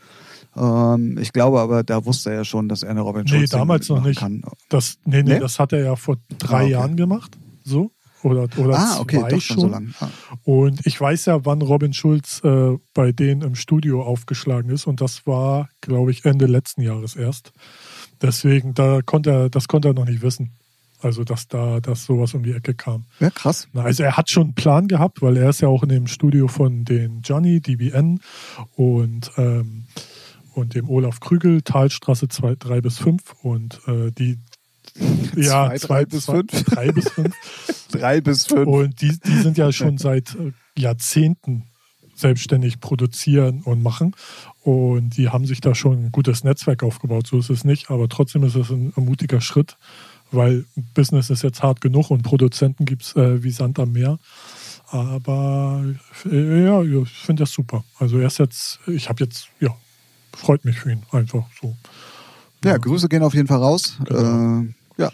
[0.57, 3.89] Ähm, ich glaube aber, da wusste er schon, dass er eine Robin Nee, Schulz damals
[3.89, 4.21] noch machen nicht.
[4.21, 4.43] kann.
[4.69, 5.41] das, nee, nee, Nee?
[5.41, 6.71] das hat er ja vor drei Ah, okay.
[6.71, 7.37] Jahren gemacht.
[7.65, 7.91] So.
[8.25, 9.95] Oder, oder Ah, okay, zwei doch schon so lang.
[10.01, 10.09] Ah.
[10.45, 14.87] Und ich weiß ja, wann Robin Schulz äh, bei denen im Studio aufgeschlagen ist.
[14.87, 17.53] Und das war, glaube ich, Ende letzten Jahres erst.
[18.23, 20.53] Deswegen, da konnte er, das konnte er noch nicht wissen.
[21.03, 23.05] Also, dass da dass sowas um die Ecke kam.
[23.21, 23.69] Ja, krass.
[23.75, 26.07] Na, also er hat schon einen Plan gehabt, weil er ist ja auch in dem
[26.07, 28.21] Studio von den Johnny, DBN
[28.75, 29.85] und, ähm,
[30.55, 34.39] und dem Olaf Krügel, Talstraße 2, 3 bis 5 und äh, die
[35.37, 36.65] ja, Zwei, zwei, drei bis zwei- fünf?
[36.65, 37.35] drei bis fünf.
[37.91, 38.67] Drei bis fünf.
[38.67, 41.63] Und die, die sind ja schon seit äh, Jahrzehnten
[42.17, 44.17] selbstständig produzieren und machen.
[44.63, 47.27] Und die haben sich da schon ein gutes Netzwerk aufgebaut.
[47.29, 47.91] So ist es nicht.
[47.91, 49.77] Aber trotzdem ist es ein, mutiger Schritt,
[50.33, 54.19] weil Business ist jetzt hart genug und Produzenten gibt es äh, wie Sand am Meer.
[54.89, 55.85] Aber
[56.31, 57.85] äh, ja, ich finde das super.
[57.99, 59.75] Also er ist jetzt, ich habe jetzt, ja,
[60.37, 61.77] freut mich für ihn einfach so.
[62.65, 63.99] ja, Grüße gehen auf jeden Fall raus.
[64.05, 64.63] Genau.
[64.63, 65.11] Äh, ja.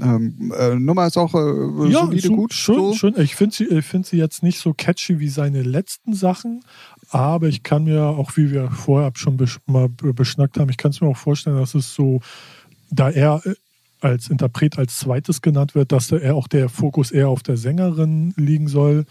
[0.00, 2.54] Ähm, äh, Nummer ist auch äh, solide so- gut.
[2.54, 2.94] Schön, so.
[2.94, 3.14] schön.
[3.20, 6.64] Ich finde sie, ich find sie jetzt nicht so catchy wie seine letzten Sachen,
[7.10, 10.78] aber ich kann mir auch, wie wir vorher schon besch mal be- beschnackt haben, ich
[10.78, 12.20] kann es mir auch vorstellen, dass es so,
[12.90, 13.54] da er äh,
[14.00, 18.32] als Interpret als zweites genannt wird, dass er auch der Fokus eher auf der Sängerin
[18.38, 19.04] liegen soll.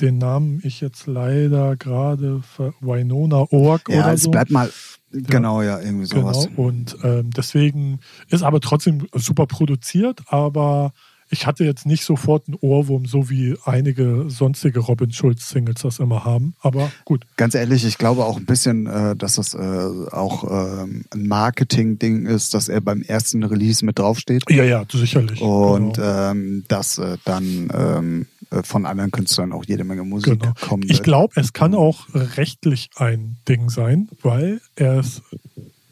[0.00, 2.42] Den Namen ich jetzt leider gerade
[2.80, 4.30] Winona Org Ja, oder es so.
[4.30, 4.70] bleibt mal.
[5.14, 6.48] Genau, ja, irgendwie sowas.
[6.48, 10.92] Genau, und ähm, deswegen ist aber trotzdem super produziert, aber
[11.30, 16.24] ich hatte jetzt nicht sofort einen Ohrwurm, so wie einige sonstige Robin Schulz-Singles das immer
[16.24, 16.54] haben.
[16.60, 17.24] Aber gut.
[17.36, 22.26] Ganz ehrlich, ich glaube auch ein bisschen, äh, dass das äh, auch ähm, ein Marketing-Ding
[22.26, 24.44] ist, dass er beim ersten Release mit draufsteht.
[24.50, 25.40] Ja, ja, sicherlich.
[25.40, 26.30] Und genau.
[26.30, 30.54] ähm, dass äh, dann ähm, äh, von anderen Künstlern auch jede Menge Musik genau.
[30.60, 35.22] kommen Ich glaube, es kann auch rechtlich ein Ding sein, weil er es,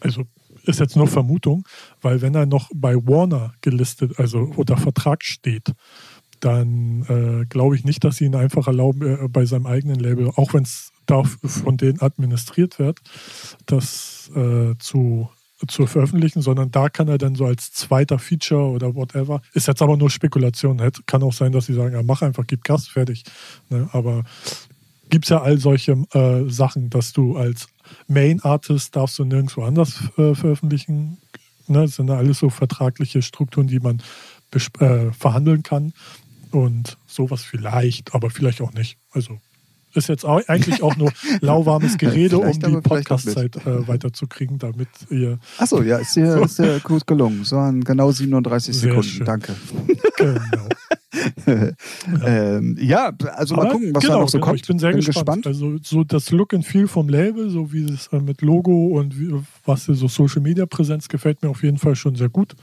[0.00, 0.24] also
[0.64, 1.66] ist jetzt nur Vermutung,
[2.00, 5.72] weil wenn er noch bei Warner gelistet, also unter Vertrag steht,
[6.40, 10.30] dann äh, glaube ich nicht, dass sie ihn einfach erlauben, äh, bei seinem eigenen Label,
[10.34, 10.92] auch wenn es
[11.44, 12.98] von denen administriert wird,
[13.66, 15.28] das äh, zu,
[15.66, 19.82] zu veröffentlichen, sondern da kann er dann so als zweiter Feature oder whatever, ist jetzt
[19.82, 23.24] aber nur Spekulation, kann auch sein, dass sie sagen, ja, mach einfach, gib Gas, fertig.
[23.70, 23.88] Ne?
[23.92, 24.24] Aber
[25.10, 27.68] gibt es ja all solche äh, Sachen, dass du als
[28.08, 31.18] Main Artist darfst du nirgendwo anders äh, veröffentlichen.
[31.66, 31.82] Ne?
[31.82, 34.02] Das sind ja alles so vertragliche Strukturen, die man
[34.78, 35.92] äh, verhandeln kann.
[36.50, 38.98] Und sowas vielleicht, aber vielleicht auch nicht.
[39.10, 39.38] Also
[39.94, 45.38] ist jetzt auch, eigentlich auch nur lauwarmes Gerede, um die Podcastzeit äh, weiterzukriegen, damit ihr.
[45.58, 47.44] Achso, ja, ist dir, ist dir gut gelungen.
[47.44, 49.08] So an genau 37 Sehr Sekunden.
[49.08, 49.26] Schön.
[49.26, 49.54] Danke.
[50.16, 50.68] Genau.
[52.24, 54.60] ähm, ja, also Aber mal gucken, was genau, da noch so genau, kommt.
[54.60, 55.44] Ich bin sehr bin gespannt.
[55.44, 55.46] gespannt.
[55.46, 59.18] Also so das Look and Feel vom Label, so wie es äh, mit Logo und
[59.18, 59.32] wie,
[59.64, 62.54] was so Social Media Präsenz gefällt mir auf jeden Fall schon sehr gut.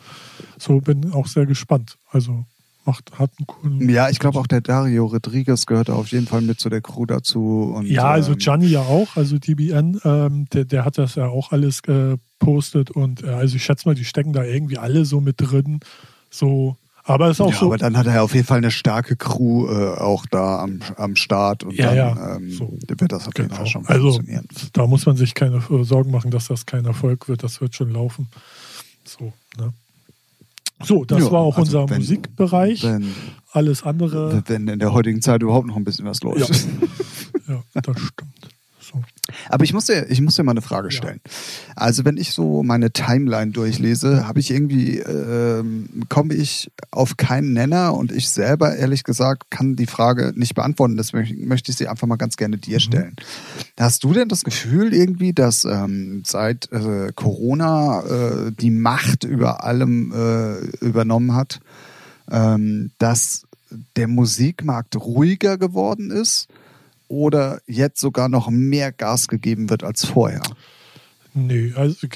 [0.57, 1.97] So bin auch sehr gespannt.
[2.09, 2.45] Also
[2.89, 3.89] macht, hat einen coolen.
[3.89, 7.05] Ja, ich glaube auch der Dario Rodriguez gehört auf jeden Fall mit zu der Crew
[7.05, 7.73] dazu.
[7.75, 11.27] Und, ja, also ähm, Gianni ja auch, also DBN, ähm, der, der hat das ja
[11.27, 15.21] auch alles gepostet und äh, also ich schätze mal, die stecken da irgendwie alle so
[15.21, 15.79] mit drin.
[16.29, 16.77] So
[17.09, 17.65] aber ist auch ja, so.
[17.65, 21.15] Aber dann hat er auf jeden Fall eine starke Crew äh, auch da am, am
[21.15, 22.35] Start und ja, dann ja.
[22.35, 22.77] Ähm, so.
[22.87, 23.69] wird das auf jeden Fall genau.
[23.69, 24.47] schon also, funktionieren.
[24.73, 27.41] Da muss man sich keine äh, Sorgen machen, dass das kein Erfolg wird.
[27.41, 28.27] Das wird schon laufen.
[29.05, 29.73] So, ne?
[30.83, 32.83] So, das ja, war auch also unser wenn, Musikbereich.
[32.83, 33.13] Wenn,
[33.51, 34.43] Alles andere.
[34.47, 36.49] Wenn in der heutigen Zeit überhaupt noch ein bisschen was läuft.
[37.47, 38.58] Ja, ja das stimmt.
[39.49, 41.21] Aber ich muss dir, ich muss dir mal eine Frage stellen.
[41.25, 41.31] Ja.
[41.75, 45.63] Also wenn ich so meine Timeline durchlese, habe ich irgendwie, äh,
[46.09, 50.97] komme ich auf keinen Nenner und ich selber, ehrlich gesagt, kann die Frage nicht beantworten.
[50.97, 52.81] Deswegen möchte ich sie einfach mal ganz gerne dir mhm.
[52.81, 53.15] stellen.
[53.79, 59.63] Hast du denn das Gefühl irgendwie, dass ähm, seit äh, Corona äh, die Macht über
[59.63, 61.59] allem äh, übernommen hat,
[62.31, 63.43] ähm, dass
[63.95, 66.47] der Musikmarkt ruhiger geworden ist?
[67.09, 70.41] Oder jetzt sogar noch mehr Gas gegeben wird als vorher?
[71.33, 72.07] Nee, also.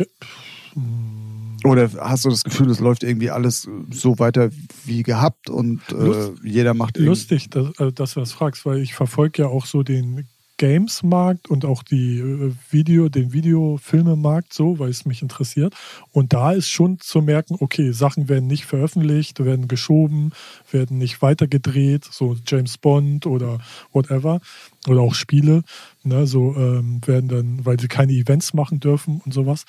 [1.65, 4.49] Oder hast du das Gefühl, es läuft irgendwie alles so weiter
[4.86, 7.10] wie gehabt und äh, jeder macht irgendwie.
[7.10, 10.27] Lustig, dass, äh, dass du das fragst, weil ich verfolge ja auch so den
[10.58, 15.74] Games-Markt und auch die äh, Video, den Videofilmemarkt so, weil es mich interessiert.
[16.12, 20.32] Und da ist schon zu merken, okay, Sachen werden nicht veröffentlicht, werden geschoben,
[20.72, 23.60] werden nicht weitergedreht, so James Bond oder
[23.92, 24.42] whatever.
[24.88, 25.63] Oder auch Spiele,
[26.04, 29.66] ne, so ähm, werden dann, weil sie keine Events machen dürfen und sowas.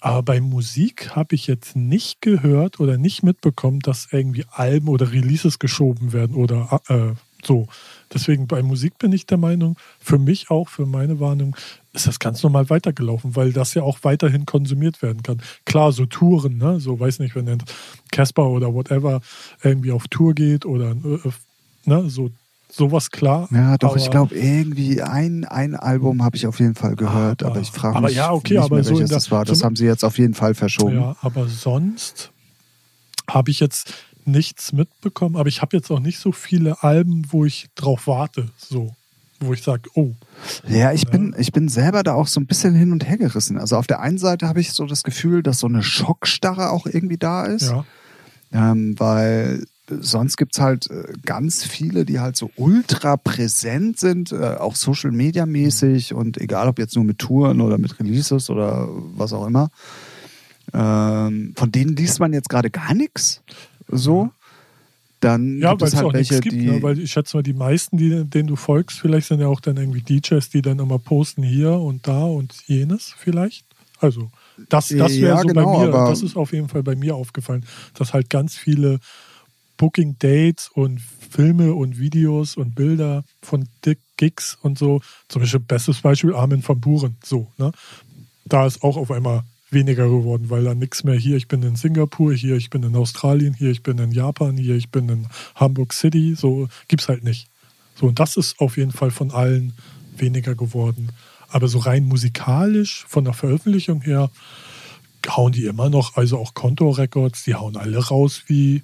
[0.00, 5.10] Aber bei Musik habe ich jetzt nicht gehört oder nicht mitbekommen, dass irgendwie Alben oder
[5.12, 7.66] Releases geschoben werden oder äh, so.
[8.12, 11.56] Deswegen bei Musik bin ich der Meinung, für mich auch, für meine Warnung,
[11.92, 15.40] ist das ganz normal weitergelaufen, weil das ja auch weiterhin konsumiert werden kann.
[15.64, 16.80] Klar, so Touren, ne?
[16.80, 17.62] so weiß nicht, wenn
[18.10, 19.20] Casper oder whatever
[19.62, 21.30] irgendwie auf Tour geht oder äh,
[21.84, 22.08] ne?
[22.08, 22.30] so
[22.70, 23.48] sowas klar.
[23.50, 27.52] Ja, doch, ich glaube, irgendwie ein, ein Album habe ich auf jeden Fall gehört, aber,
[27.52, 29.44] aber ich frage mich, ja, okay, nicht aber mehr, so welches das war.
[29.44, 30.96] Das haben sie jetzt auf jeden Fall verschoben.
[30.96, 32.30] Ja, aber sonst
[33.28, 33.92] habe ich jetzt
[34.28, 38.50] nichts mitbekommen, aber ich habe jetzt auch nicht so viele Alben, wo ich drauf warte,
[38.56, 38.94] so
[39.40, 40.12] wo ich sage, oh.
[40.68, 43.58] Ja, ich bin, ich bin selber da auch so ein bisschen hin und her gerissen.
[43.58, 46.86] Also auf der einen Seite habe ich so das Gefühl, dass so eine Schockstarre auch
[46.86, 47.70] irgendwie da ist.
[47.70, 47.84] Ja.
[48.52, 54.32] Ähm, weil sonst gibt es halt äh, ganz viele, die halt so ultra präsent sind,
[54.32, 58.50] äh, auch Social Media mäßig und egal ob jetzt nur mit Touren oder mit Releases
[58.50, 59.70] oder was auch immer.
[60.74, 63.42] Ähm, von denen liest man jetzt gerade gar nichts
[63.88, 64.30] so.
[65.20, 66.66] Dann ja, gibt es halt welche, gibt, die.
[66.66, 66.82] Ne?
[66.82, 69.76] Weil ich schätze mal, die meisten, die, denen du folgst, vielleicht sind ja auch dann
[69.76, 73.64] irgendwie DJs, die dann immer posten hier und da und jenes vielleicht.
[74.00, 74.30] Also,
[74.68, 75.92] das, das wäre ja, so genau, bei mir.
[75.92, 79.00] Das ist auf jeden Fall bei mir aufgefallen, dass halt ganz viele
[79.76, 85.60] Booking Dates und Filme und Videos und Bilder von Dick Gigs und so, zum Beispiel
[85.60, 87.72] bestes Beispiel Armin van Buren, so, ne?
[88.44, 91.76] Da ist auch auf einmal weniger geworden, weil da nichts mehr hier, ich bin in
[91.76, 95.26] Singapur, hier, ich bin in Australien, hier, ich bin in Japan, hier, ich bin in
[95.54, 97.48] Hamburg City, so gibt es halt nicht.
[97.94, 99.72] So, und das ist auf jeden Fall von allen
[100.16, 101.10] weniger geworden.
[101.50, 104.30] Aber so rein musikalisch, von der Veröffentlichung her,
[105.28, 108.82] hauen die immer noch, also auch Konto Records, die hauen alle raus wie,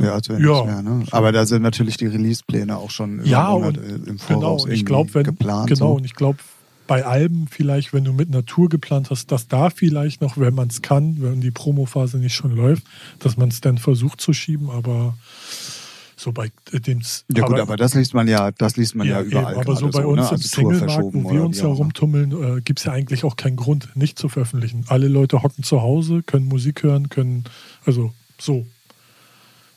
[0.00, 0.64] Ja, also Ja.
[0.64, 1.04] mehr, ne?
[1.10, 4.84] Aber da sind natürlich die Release-Pläne auch schon Ja, und- im Genau, Voraus und ich
[4.84, 5.66] glaube, wenn geplant.
[5.68, 5.92] genau, so.
[5.96, 6.38] und ich glaube,
[6.88, 10.68] bei Alben vielleicht, wenn du mit Natur geplant hast, dass da vielleicht noch, wenn man
[10.68, 12.82] es kann, wenn die Promophase nicht schon läuft,
[13.20, 15.16] dass man es dann versucht zu schieben, aber
[16.16, 17.00] so bei äh, dem
[17.32, 19.88] Ja gut, aber, das liest man ja, das liest man ja, eben, überall aber so
[19.90, 20.26] bei uns ne?
[20.26, 23.56] im Also Singlemarkt, wo wir uns ja rumtummeln, äh, gibt es ja eigentlich auch keinen
[23.56, 24.84] Grund, nicht zu veröffentlichen.
[24.88, 27.44] Alle Leute hocken zu Hause, können Musik hören, können,
[27.84, 28.66] also so.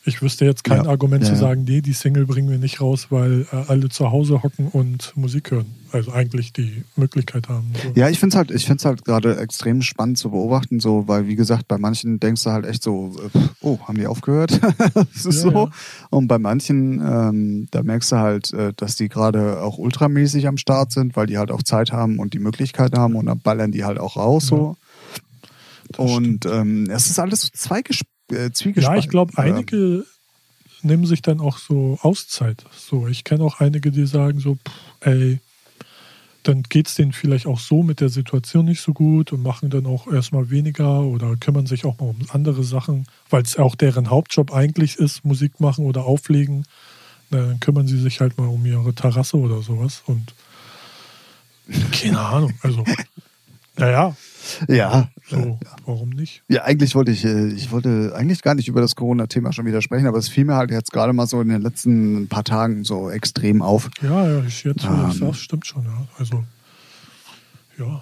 [0.04, 2.82] Ich wüsste jetzt kein Ja, Argument ja, zu sagen, nee, die Single bringen wir nicht
[2.82, 5.68] raus, weil äh, alle zu Hause hocken und Musik hören.
[5.92, 7.72] Also eigentlich die Möglichkeit haben.
[7.84, 7.92] So.
[7.94, 11.28] Ja, ich finde es halt, ich find's halt gerade extrem spannend zu beobachten, so, weil
[11.28, 14.60] wie gesagt, bei manchen denkst du halt echt so, äh, oh, haben die aufgehört?
[14.94, 15.70] das ist Ja, so.
[16.10, 20.58] Und bei manchen, ähm, da merkst du halt, äh, dass die gerade auch ultramäßig am
[20.58, 23.72] Start sind, weil die halt auch Zeit haben und die Möglichkeit haben und dann ballern
[23.72, 24.78] die halt auch raus so.
[25.98, 29.00] Und ähm, es ist alles so zweiges äh, Ja, zwiegespalten.
[29.00, 30.06] ich glaube, Ähm, einige
[30.82, 32.66] nehmen sich dann auch so Auszeit.
[32.76, 35.40] So, ich kenne auch einige, die sagen so, pff, ey,
[36.44, 39.70] dann geht es denen vielleicht auch so mit der Situation nicht so gut und machen
[39.70, 43.76] dann auch erstmal weniger oder kümmern sich auch mal um andere Sachen, weil es auch
[43.76, 46.66] deren Hauptjob eigentlich ist, Musik machen oder auflegen.
[47.30, 50.34] Na, dann kümmern sie sich halt mal um ihre Terrasse oder sowas und
[51.92, 52.84] keine Ahnung, also
[53.78, 54.16] naja,
[54.68, 56.44] Ja, so, warum nicht?
[56.48, 59.82] Ja, eigentlich wollte ich, äh, ich wollte eigentlich gar nicht über das Corona-Thema schon wieder
[59.82, 62.84] sprechen, aber es fiel mir halt jetzt gerade mal so in den letzten paar Tagen
[62.84, 63.90] so extrem auf.
[64.02, 65.20] Ja, ja, ich jetzt, du das Ähm.
[65.28, 66.08] sagst, stimmt schon, ja.
[66.18, 66.44] Also,
[67.78, 68.02] ja.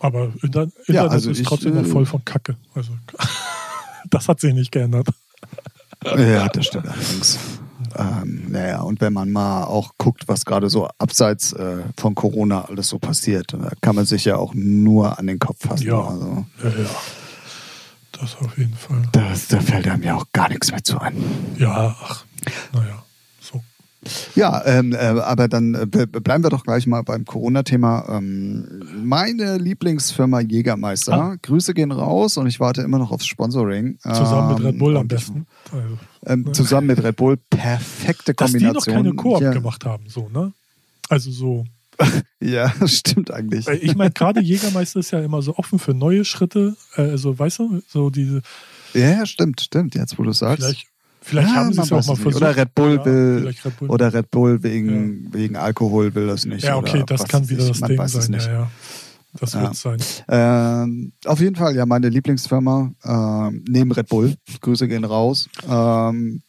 [0.00, 2.56] Aber Internet, Ja, also ist ich, trotzdem noch äh, voll von Kacke.
[2.74, 2.92] Also,
[4.10, 5.08] das hat sich nicht geändert.
[6.04, 7.38] Ja, das stimmt allerdings.
[7.96, 12.62] Ähm, naja, und wenn man mal auch guckt, was gerade so abseits äh, von Corona
[12.66, 15.86] alles so passiert, da kann man sich ja auch nur an den Kopf fassen.
[15.86, 16.00] Ja.
[16.00, 16.90] Also, Ja, ja.
[18.12, 19.02] Das auf jeden Fall.
[19.12, 21.14] das, da fällt einem ja auch gar nichts mehr zu ein.
[21.56, 22.24] Ja, ach,
[22.72, 23.04] naja.
[24.34, 28.06] Ja, ähm, äh, aber dann äh, be- bleiben wir doch gleich mal beim Corona-Thema.
[28.18, 31.12] Ähm, meine Lieblingsfirma Jägermeister.
[31.12, 31.36] Ah.
[31.42, 33.98] Grüße gehen raus und ich warte immer noch aufs Sponsoring.
[34.00, 35.46] Zusammen mit Ähm, Red Bull am besten.
[35.72, 37.36] Also, Ähm, zusammen mit Red Bull.
[37.50, 38.74] Perfekte dass die Kombination.
[38.74, 39.52] noch keine Koop Ja.
[39.52, 40.52] gemacht haben, so, ne?
[41.08, 41.64] Also so.
[42.40, 43.66] Ja, stimmt eigentlich.
[43.66, 46.76] Weil Ich meine, gerade Jägermeister ist ja immer so offen für neue Schritte.
[46.96, 48.42] äh, Also, weißt du, so diese,
[48.94, 49.94] Ja, ja, stimmt, stimmt.
[49.96, 50.62] Jetzt, wo du sagst.
[50.62, 50.86] vielleicht,
[51.28, 52.36] vielleicht Ja, haben sie es auch mal versucht.
[52.36, 53.90] Oder Red Bull Ja, will- Red Bull.
[53.90, 56.64] Oder Red Bull wegen, wegen Alkohol will das nicht.
[56.64, 58.34] Ja, okay, oder das was kann wieder das Man Ding weiß es sein.
[58.34, 58.46] nicht.
[58.46, 58.70] Ja, ja.
[59.40, 59.62] Das Ja.
[59.62, 59.98] wird sein.
[60.28, 64.34] Ähm, auf jeden Fall, ja, meine Lieblingsfirma ähm, neben Red Bull.
[64.60, 65.48] Grüße gehen raus.
[65.68, 66.42] Ähm,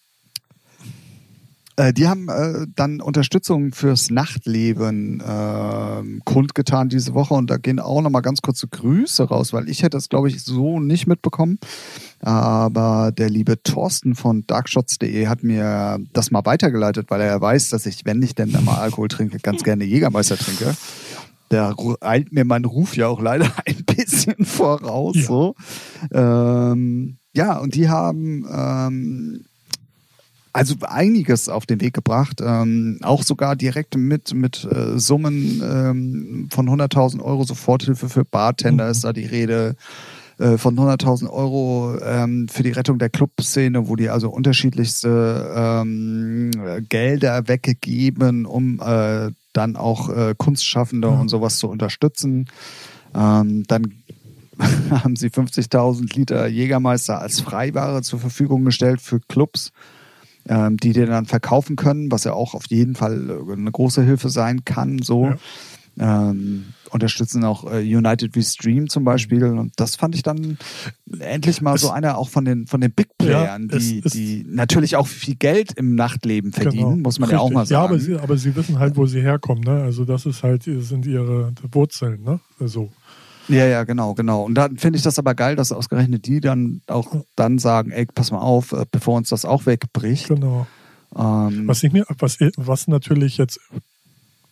[1.80, 7.80] äh, die haben äh, dann Unterstützung fürs Nachtleben ähm, kundgetan diese Woche und da gehen
[7.80, 11.58] auch nochmal ganz kurze Grüße raus, weil ich hätte das, glaube ich, so nicht mitbekommen.
[12.20, 17.86] Aber der liebe Thorsten von darkshots.de hat mir das mal weitergeleitet, weil er weiß, dass
[17.86, 20.76] ich, wenn ich denn mal Alkohol trinke, ganz gerne Jägermeister trinke.
[21.48, 25.16] Da eilt mir mein Ruf ja auch leider ein bisschen voraus.
[25.16, 25.24] Ja.
[25.24, 25.56] So.
[26.12, 29.46] Ähm, ja, und die haben ähm,
[30.54, 36.48] also einiges auf den Weg gebracht, ähm, auch sogar direkt mit, mit äh, Summen ähm,
[36.52, 38.92] von 100.000 Euro Soforthilfe für Bartender Mhm.
[38.92, 39.76] ist da die Rede
[40.40, 46.52] äh, von 100.000 Euro ähm, für die Rettung der Clubszene, wo die also unterschiedlichste ähm,
[46.90, 51.20] Gelder weggegeben, um äh, dann auch äh, Kunstschaffende Ja.
[51.20, 52.48] und sowas zu unterstützen.
[53.14, 53.94] Ähm, dann
[54.92, 59.72] haben sie 50.000 Liter Jägermeister als Freiware zur Verfügung gestellt für Clubs,
[60.50, 64.04] ähm, die den dann verkaufen können, was ja auch auf jeden Fall äh, eine große
[64.04, 65.00] Hilfe sein kann.
[65.02, 65.32] So
[66.02, 70.58] ähm, unterstützen auch äh, United We Stream zum Beispiel und das fand ich dann
[71.20, 74.02] endlich mal Es- so einer auch von den von den Big Playern, Ja, es- die
[74.06, 77.04] es- die natürlich auch viel Geld im Nachtleben verdienen, Genau.
[77.04, 77.56] muss man ja auch Richtig.
[77.56, 77.82] mal sagen.
[77.82, 79.64] Ja, aber sie, aber sie wissen halt, wo sie herkommen.
[79.64, 79.84] Ne?
[79.84, 82.24] Also das ist halt, sind ihre Wurzeln.
[82.24, 82.40] Ne?
[82.60, 82.92] So.
[83.50, 84.44] Ja, ja, genau, genau.
[84.44, 88.06] Und dann finde ich das aber geil, dass ausgerechnet die dann auch dann sagen, ey,
[88.06, 90.28] pass mal auf, äh, bevor uns das auch wegbricht.
[90.28, 90.68] Genau.
[91.16, 93.60] Ähm, Was ich mir, was, was natürlich jetzt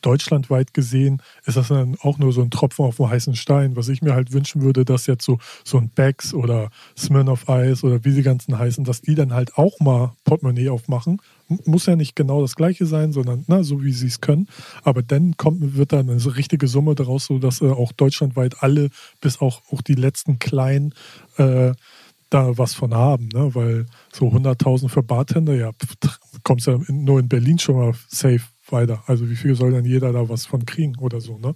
[0.01, 3.75] deutschlandweit gesehen, ist das dann auch nur so ein Tropfen auf dem heißen Stein.
[3.75, 7.85] Was ich mir halt wünschen würde, dass jetzt so, so ein Becks oder Smirnoff Ice
[7.85, 11.21] oder wie sie ganzen heißen, dass die dann halt auch mal Portemonnaie aufmachen.
[11.65, 14.47] Muss ja nicht genau das gleiche sein, sondern na, so wie sie es können.
[14.83, 18.89] Aber dann kommt, wird dann eine richtige Summe daraus, so dass äh, auch deutschlandweit alle,
[19.21, 20.93] bis auch, auch die letzten kleinen,
[21.37, 21.73] äh,
[22.29, 23.55] da was von haben, ne?
[23.55, 25.71] weil so 100.000 für Bartender, ja,
[26.43, 29.03] kommst ja nur in Berlin schon mal safe weiter.
[29.07, 31.55] Also wie viel soll denn jeder da was von kriegen oder so, ne?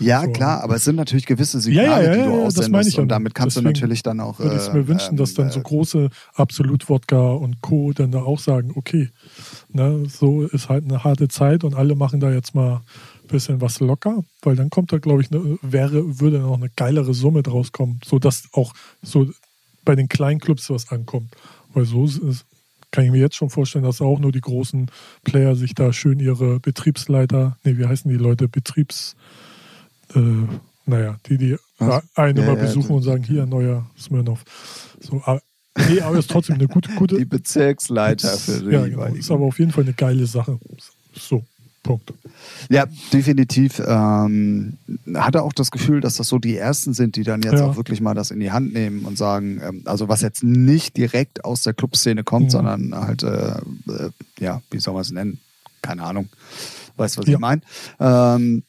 [0.00, 0.32] Ja, So.
[0.32, 2.78] klar, aber es sind natürlich gewisse Signale, Ja, ja, ja, die du ja, das meine
[2.78, 4.38] aussendest und damit kannst Deswegen du natürlich dann auch.
[4.38, 7.92] Würde ich äh, mir wünschen, dass dann so äh, große Absolut-Wodka und Co.
[7.92, 9.08] dann da auch sagen, okay,
[9.72, 12.76] ne, so ist halt eine harte Zeit und alle machen da jetzt mal
[13.22, 16.70] ein bisschen was locker, weil dann kommt da, glaube ich, ne, wäre, würde noch eine
[16.70, 18.72] geilere Summe draus kommen, sodass auch
[19.02, 19.28] so
[19.84, 21.34] bei den kleinen Clubs was ankommt.
[21.74, 22.44] Weil so ist, es-
[22.92, 24.90] kann ich mir jetzt schon vorstellen, dass auch nur die großen
[25.24, 29.16] Player sich da schön ihre Betriebsleiter, nee, wie heißen die Leute, Betriebs,
[30.14, 30.20] äh,
[30.84, 32.04] naja, die, die Was?
[32.14, 34.44] einen Ja, immer ja, besuchen so- und sagen, hier, neuer Smirnoff.
[35.00, 35.42] So, aber,
[35.88, 39.04] nee, aber ist trotzdem eine gute, gute die Bezirksleiter für die ja, genau.
[39.06, 40.58] Ist aber auf jeden Fall eine geile Sache.
[41.14, 41.44] So,
[41.82, 42.12] Punkt.
[42.68, 43.82] Ja, definitiv.
[43.84, 44.74] Ähm,
[45.14, 47.66] hatte auch das Gefühl, dass das so die ersten sind, die dann jetzt Ja.
[47.66, 50.96] auch wirklich mal das in die Hand nehmen und sagen, ähm, also was jetzt nicht
[50.96, 52.50] direkt aus der Clubszene kommt, Mhm.
[52.50, 53.56] sondern halt, äh,
[53.88, 55.40] äh, ja, wie soll man es nennen?
[55.82, 56.28] Keine Ahnung.
[56.96, 57.34] Weißt du, was Ja.
[57.34, 57.62] ich meine?
[57.98, 58.62] Ähm,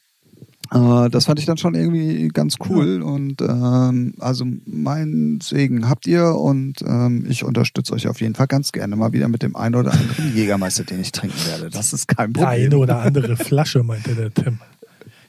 [0.73, 6.07] äh, das fand ich dann schon irgendwie ganz cool und ähm, also mein Segen habt
[6.07, 9.55] ihr und ähm, ich unterstütze euch auf jeden Fall ganz gerne mal wieder mit dem
[9.55, 11.69] einen oder anderen Jägermeister, den ich trinken werde.
[11.69, 12.49] Das ist kein Problem.
[12.49, 14.59] eine oder andere Flasche, meinte der Tim.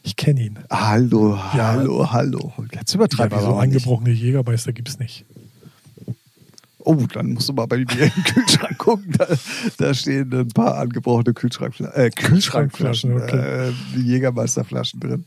[0.02, 0.58] Ich kenne ihn.
[0.70, 1.72] Hallo, Ja.
[1.72, 2.52] hallo, hallo.
[2.72, 5.24] Jetzt Ja, übertreiben wir so angebrochene Jägermeister gibt es nicht.
[6.84, 9.14] Oh, dann musst du mal bei mir im Kühlschrank gucken.
[9.16, 9.26] Da,
[9.78, 15.24] da stehen ein paar angebrochene Kühlschrankfla äh, Kühlschrankflaschen, Kühlschrankflaschen, äh, Jägermeisterflaschen drin.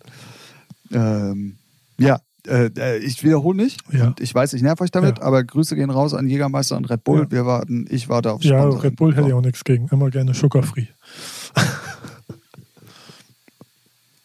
[0.91, 1.57] Ähm,
[1.99, 3.81] ja, äh, äh, ich wiederhole nicht.
[3.91, 4.13] Ja.
[4.19, 5.23] Ich weiß, ich nerv euch damit, Ja.
[5.23, 7.21] aber Grüße gehen raus an Jägermeister und Red Bull.
[7.23, 7.31] Ja.
[7.31, 8.81] Wir warten, ich warte auf Ja, Sponsoring.
[8.81, 9.87] Red Bull hätte ich auch nichts gegen.
[9.89, 10.85] Immer gerne Sugar-Free.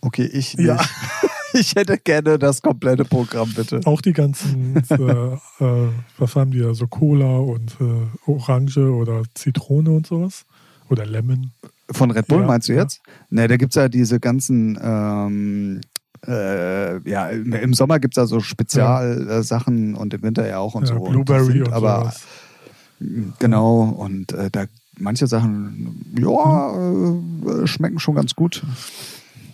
[0.01, 0.75] Okay, ich Ja.
[0.77, 0.91] nicht.
[1.59, 3.81] Ich hätte gerne das komplette Programm, bitte.
[3.85, 4.95] Auch die ganzen, äh,
[5.65, 5.89] äh,
[6.19, 10.45] was haben die da, so Cola und äh, Orange oder Zitrone und sowas.
[10.89, 11.53] Oder Lemon.
[11.91, 12.83] Von Red Bull Ja, meinst du ja.
[12.83, 13.03] jetzt?
[13.31, 15.81] Ne, da gibt es ja diese ganzen, ähm,
[16.27, 20.89] äh, ja, im, Sommer gibt es ja so Spezialsachen und im Winter ja auch und
[20.89, 21.01] ja, so.
[21.01, 22.13] Und Blueberry sind und aber
[22.99, 23.35] sowas.
[23.39, 24.67] genau, und äh, da
[24.99, 28.63] manche Sachen, ja, äh, schmecken schon ganz gut.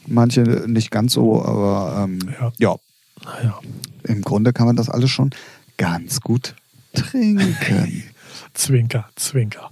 [0.09, 2.53] Manche nicht ganz so, aber ähm, Ja.
[2.59, 2.77] ja,
[3.25, 3.59] Naja.
[4.05, 5.31] im Grunde kann man das alles schon
[5.77, 6.55] ganz gut
[6.94, 8.05] trinken.
[8.55, 9.71] Zwinker, Zwinker.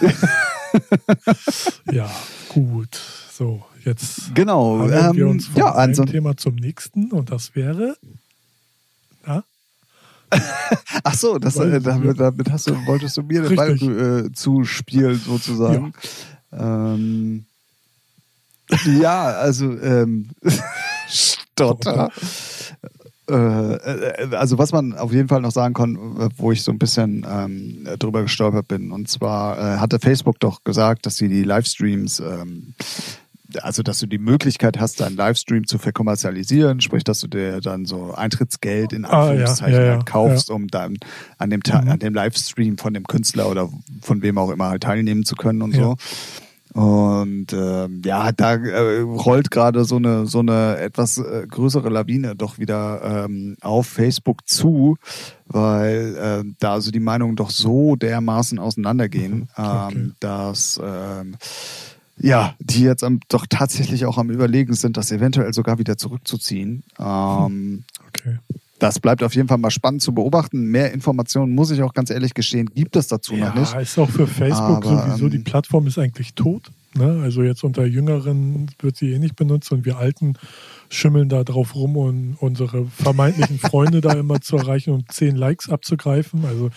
[1.92, 2.10] ja,
[2.48, 2.98] gut.
[3.30, 4.78] So, jetzt genau.
[4.80, 6.12] hangeln wir Ähm, uns von ja, einem ansonsten.
[6.14, 7.96] Thema zum nächsten und das wäre.
[9.26, 9.44] Ja,
[11.04, 13.72] Ach so, das, äh, damit, damit hast du, wolltest du mir den Ball
[14.26, 15.92] äh, zuspielen, sozusagen.
[16.52, 17.44] Ähm,
[18.86, 20.28] ja, also ähm,
[21.08, 22.10] Stotter.
[23.30, 26.72] Äh, äh, also was man auf jeden Fall noch sagen kann, äh, wo ich so
[26.72, 31.28] ein bisschen ähm, drüber gestolpert bin, und zwar äh, hatte Facebook doch gesagt, dass sie
[31.28, 32.74] die Livestreams, ähm,
[33.60, 37.84] also dass du die Möglichkeit hast, deinen Livestream zu verkommerzialisieren, sprich, dass du dir dann
[37.84, 40.96] so Eintrittsgeld in Ah, ja, Anführungszeichen ja, ja, halt kaufst, um dann
[41.38, 43.68] an dem, Ta- an dem Livestream von dem Künstler oder
[44.02, 45.96] von wem auch immer halt teilnehmen zu können und so.
[46.74, 52.34] Und ähm, ja, da äh, rollt gerade so eine so eine etwas äh, größere Lawine
[52.34, 54.96] doch wieder ähm, auf Facebook zu,
[55.46, 59.92] weil äh, da also die Meinungen doch so dermaßen auseinandergehen, Okay.
[59.92, 61.36] ähm, dass ähm,
[62.18, 66.84] ja, die jetzt am, doch tatsächlich auch am Überlegen sind, das eventuell sogar wieder zurückzuziehen.
[66.98, 68.38] Ähm, okay.
[68.82, 70.66] Das bleibt auf jeden Fall mal spannend zu beobachten.
[70.66, 73.72] Mehr Informationen, muss ich auch ganz ehrlich gestehen, gibt es dazu noch nicht.
[73.72, 76.72] Ja, ist auch für Facebook Aber, sowieso, die ähm, Plattform ist eigentlich tot.
[76.94, 77.20] Ne?
[77.22, 80.34] Also jetzt unter Jüngeren wird sie eh nicht benutzt und wir Alten
[80.88, 85.70] schimmeln da drauf rum, um unsere vermeintlichen Freunde da immer zu erreichen und zehn Likes
[85.70, 86.44] abzugreifen.
[86.44, 86.70] Also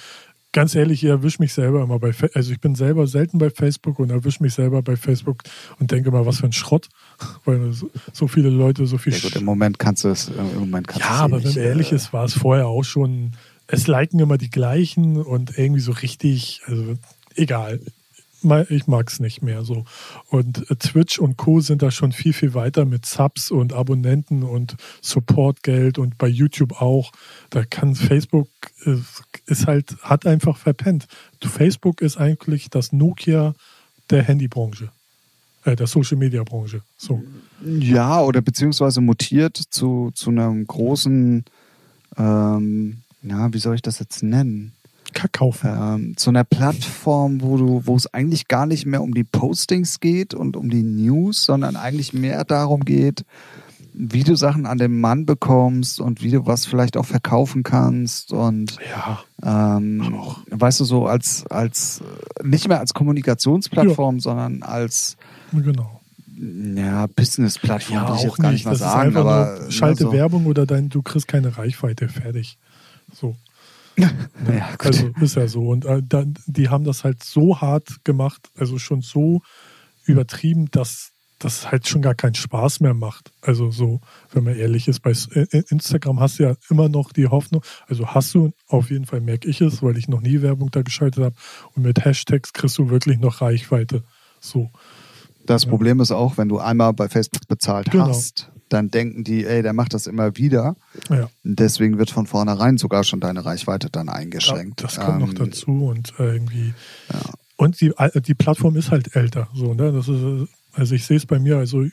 [0.56, 3.50] ganz ehrlich, ich erwische mich selber immer bei Fa- also ich bin selber selten bei
[3.50, 5.44] Facebook und erwische mich selber bei Facebook
[5.80, 6.88] und denke mal, was für ein Schrott,
[7.46, 7.74] weil
[8.14, 10.88] so, viele Leute so viel Ja gut, im Moment kannst du es, äh, im Moment
[10.88, 13.34] kannst ja, eh aber wenn ehrlich äh, ist, war es vorher auch schon.
[13.68, 16.96] Es liken immer die gleichen und irgendwie so richtig, also
[17.36, 17.82] egal.
[18.70, 19.86] Ich mag es nicht mehr so.
[20.30, 21.60] Und äh, Twitch und Co.
[21.60, 26.82] sind da schon viel, viel weiter mit Subs und Abonnenten und Supportgeld und bei YouTube
[26.82, 27.12] auch.
[27.50, 28.48] Da kann Facebook
[28.86, 28.96] äh,
[29.48, 31.08] ist halt, hat einfach verpennt.
[31.42, 33.54] Facebook ist eigentlich das Nokia
[34.10, 34.90] der Handybranche.
[35.64, 36.82] Äh, der Social Media Branche.
[36.98, 37.24] So.
[37.64, 41.44] Ja, oder beziehungsweise mutiert zu, zu einem großen,
[42.18, 44.75] ähm, ja, wie soll ich das jetzt nennen?
[45.16, 45.70] Kackhaufen.
[45.72, 50.00] Ähm, zu einer Plattform, wo du, wo es eigentlich gar nicht mehr um die Postings
[50.00, 53.26] geht und um die News, sondern eigentlich mehr darum geht,
[53.98, 58.34] wie du Sachen an den Mann bekommst und wie du was vielleicht auch verkaufen kannst
[58.34, 59.78] und Ja.
[59.78, 60.40] ähm, Auch.
[60.52, 62.02] weißt du so als als
[62.44, 65.16] nicht mehr als Kommunikationsplattform, sondern als
[65.54, 66.02] Genau.
[66.76, 68.66] ja, Business-Plattform Ja, will ich auch jetzt gar nicht nicht.
[68.66, 70.14] mal sagen, aber nur schalte ja, so.
[70.14, 72.58] Werbung oder dein, du kriegst keine Reichweite, fertig.
[73.14, 73.36] So.
[73.98, 74.10] Ja,
[74.78, 74.86] gut.
[74.86, 75.70] Also ist ja so.
[75.70, 79.42] Und äh, dann, die haben das halt so hart gemacht, also schon so
[80.06, 83.32] übertrieben, dass das halt schon gar keinen Spaß mehr macht.
[83.42, 84.00] Also so,
[84.32, 85.12] wenn man ehrlich ist, bei
[85.70, 89.48] Instagram hast du ja immer noch die Hoffnung, also hast du, auf jeden Fall merke
[89.50, 91.36] ich es, weil ich noch nie Werbung da geschaltet habe
[91.76, 94.04] und mit Hashtags kriegst du wirklich noch Reichweite.
[94.40, 94.70] So.
[95.46, 95.70] Das Ja.
[95.70, 98.08] Problem ist auch, wenn du einmal bei Facebook bezahlt Genau.
[98.08, 100.76] hast, dann denken die, ey, der macht das immer wieder.
[101.10, 101.30] Ja.
[101.44, 104.84] Und deswegen wird von vornherein sogar schon deine Reichweite dann Ja, eingeschränkt.
[104.84, 106.74] das kommt noch Ähm, dazu und äh, irgendwie.
[107.12, 107.20] Ja.
[107.58, 109.48] Und die, äh, die Plattform ist halt älter.
[109.54, 109.92] So, ne?
[109.92, 111.86] das ist, äh, also ich sehe es bei mir, also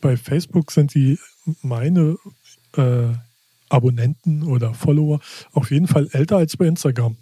[0.00, 1.18] bei Facebook sind die
[1.62, 2.16] meine
[2.76, 3.08] äh,
[3.68, 5.20] Abonnenten oder Follower
[5.52, 7.16] auf jeden Fall älter als bei Instagram.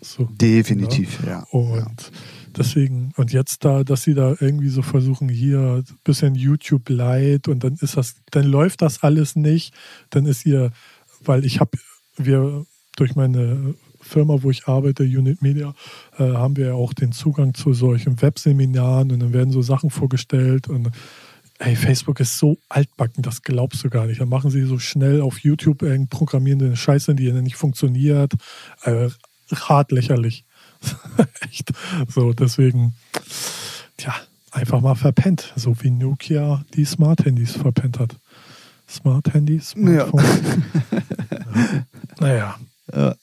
[0.00, 0.24] So.
[0.24, 1.44] Definitiv, ja.
[1.50, 1.86] Und ja.
[2.58, 7.48] Deswegen, und jetzt da, dass sie da irgendwie so versuchen, hier ein bisschen YouTube Light
[7.48, 9.74] und dann ist das, dann läuft das alles nicht.
[10.10, 10.72] Dann ist ihr,
[11.24, 11.78] weil ich habe,
[12.16, 15.74] wir durch meine Firma, wo ich arbeite, Unit Media,
[16.18, 19.90] äh, haben wir ja auch den Zugang zu solchen Webseminaren und dann werden so Sachen
[19.90, 20.90] vorgestellt und
[21.60, 24.20] Ey, Facebook ist so altbacken, das glaubst du gar nicht.
[24.20, 28.34] Dann machen sie so schnell auf YouTube irgendeine programmierende Scheiße, die nicht funktioniert.
[28.84, 29.08] Äh,
[29.52, 30.44] hart lächerlich.
[31.40, 31.70] Echt.
[32.08, 32.94] So, deswegen,
[33.96, 34.14] tja,
[34.50, 35.52] einfach mal verpennt.
[35.56, 38.16] So wie Nokia die Smart-Handys verpennt hat.
[38.88, 40.24] Smart-Handys, Smartphone.
[40.24, 41.84] Ja.
[42.20, 42.56] Naja,
[42.92, 43.14] Ja.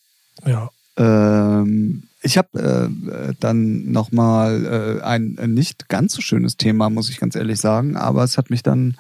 [0.46, 0.70] ja.
[0.98, 2.90] Ähm, ich habe
[3.30, 7.60] äh, dann nochmal äh, ein äh, nicht ganz so schönes Thema, muss ich ganz ehrlich
[7.60, 8.96] sagen, aber es hat mich dann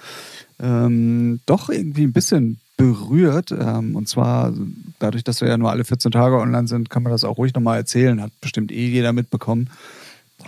[0.59, 3.51] ähm, doch irgendwie ein bisschen berührt.
[3.51, 4.53] Ähm, und zwar
[4.99, 7.53] dadurch, dass wir ja nur alle 14 Tage online sind, kann man das auch ruhig
[7.53, 8.21] nochmal erzählen.
[8.21, 9.69] Hat bestimmt eh jeder mitbekommen.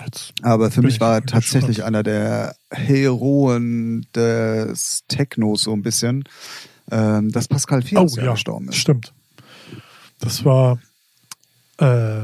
[0.04, 5.82] Jetzt Aber für mich ich war mal tatsächlich einer der Heroen des Technos so ein
[5.82, 6.26] bisschen,
[6.92, 8.76] ähm, dass Pascal Fios Oh ja gestorben ist.
[8.76, 9.14] stimmt.
[10.20, 10.80] Das war,
[11.80, 12.20] äh,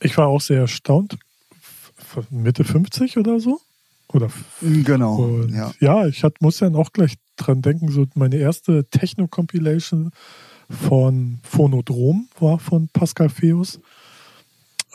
[0.00, 1.16] ich war auch sehr erstaunt.
[2.30, 3.60] Mitte 50 oder so?
[4.08, 4.30] Oder
[4.62, 5.72] Genau, und ja.
[5.80, 6.06] ja.
[6.06, 10.10] ich hat, muss dann auch gleich dran denken, so meine erste Techno-Compilation
[10.68, 13.80] von Phonodrom war von Pascal Feus.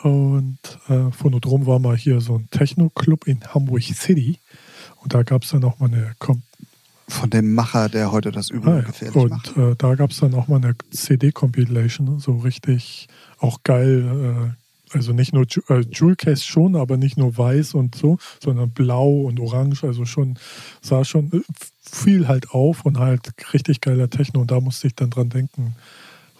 [0.02, 4.38] Und äh, Phonodrom war mal hier so ein Techno-Club in Hamburg City.
[5.02, 6.42] Und da gab es dann auch mal eine Kom
[7.08, 8.80] Von dem Macher, der heute das Ah, Übel ja.
[8.82, 9.56] gefährlich macht.
[9.56, 14.52] Und äh, da gab es dann auch mal eine CD-Compilation, so richtig auch geil.
[14.52, 18.70] Äh, also nicht nur äh, Jewel Case schon, aber nicht nur weiß und so, sondern
[18.70, 19.84] blau und orange.
[19.84, 20.38] Also schon,
[20.82, 21.44] sah schon
[21.84, 24.40] äh, viel halt auf und halt richtig geiler Techno.
[24.40, 25.74] Und da musste ich dann dran denken.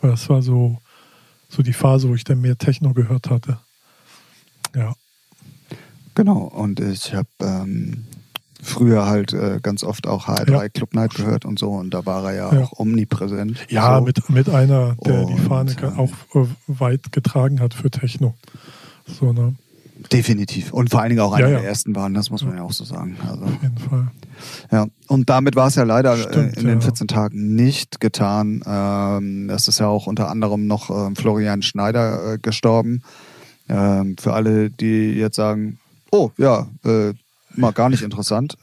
[0.00, 0.78] Weil das war so,
[1.48, 3.58] so die Phase, wo ich dann mehr Techno gehört hatte.
[4.74, 4.94] Ja.
[6.14, 8.04] Genau, und ich habe ähm,
[8.62, 10.68] früher halt äh, ganz oft auch HR3 Ja.
[10.68, 12.64] Club Night gehört und so und da war er ja, Ja.
[12.64, 13.66] auch omnipräsent.
[13.70, 14.04] Ja, so.
[14.04, 18.34] mit, mit einer, der die Und, Fahne ähm, auch äh, weit getragen hat für Techno.
[19.06, 19.54] So, ne?
[20.10, 20.72] Definitiv.
[20.72, 21.58] Und vor allen Dingen auch einer ja.
[21.60, 23.16] der ersten waren, das muss man ja auch so sagen.
[23.28, 24.08] Also, Auf jeden Fall.
[24.70, 24.86] ja.
[25.08, 26.84] Und damit war es ja leider Stimmt, äh, in den ja.
[26.84, 28.62] 14 Tagen nicht getan.
[28.66, 33.02] Ähm, es ist ja auch unter anderem noch ähm, Florian Schneider äh, gestorben.
[33.68, 35.78] Ähm, für alle, die jetzt sagen,
[36.10, 37.12] oh ja, äh,
[37.54, 38.56] mal gar nicht interessant.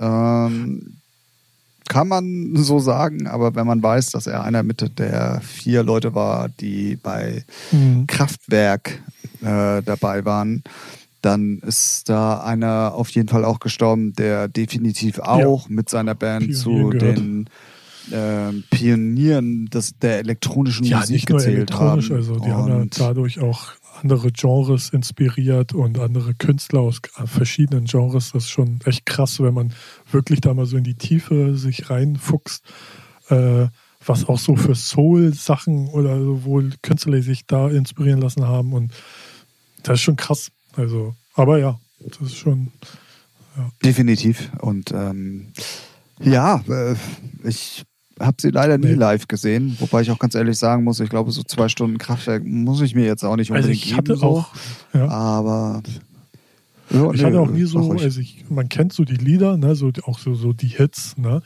[1.90, 6.14] Kann man so sagen, aber wenn man weiß, dass er einer mit der vier Leute
[6.14, 8.06] war, die bei Mhm.
[8.06, 9.02] Kraftwerk
[9.42, 10.64] äh, dabei waren,
[11.22, 16.48] dann ist da einer auf jeden Fall auch gestorben, der definitiv auch mit seiner Band
[16.48, 17.18] Pionieren zu gehört.
[17.18, 17.50] den
[18.12, 22.16] ähm, Pionieren des, der elektronischen Ja, Musik nicht nur gezählt elektronisch, haben.
[22.18, 27.86] also die haben ja Und dadurch auch andere Genres inspiriert und andere Künstler aus verschiedenen
[27.86, 28.32] Genres.
[28.32, 29.74] Das ist schon echt krass, wenn man
[30.12, 32.64] wirklich da mal so in die Tiefe sich reinfuchst,
[33.30, 33.68] äh,
[34.06, 38.74] was auch so für Soul-Sachen oder so wohl Künstler sich da inspirieren lassen haben.
[38.74, 38.94] Und
[39.84, 40.52] das ist schon krass.
[40.76, 42.72] Also, aber ja, das ist schon.
[43.84, 44.52] definitiv.
[44.62, 45.48] Und ähm,
[46.22, 46.96] ja, äh,
[47.44, 47.84] ich
[48.20, 48.94] habe sie leider nie Nee.
[48.94, 52.44] live gesehen, wobei ich auch ganz ehrlich sagen muss, ich glaube, so zwei Stunden Kraftwerk
[52.46, 54.20] muss ich mir jetzt auch nicht Also unbedingt ich hatte geben.
[54.20, 54.26] So.
[54.28, 54.50] auch,
[54.94, 55.82] ja, Aber
[56.92, 59.76] ja, Ich nee, hatte auch nie so, also ich, man kennt so die Lieder, ne,
[59.76, 61.42] so auch so, so die Hits, ne,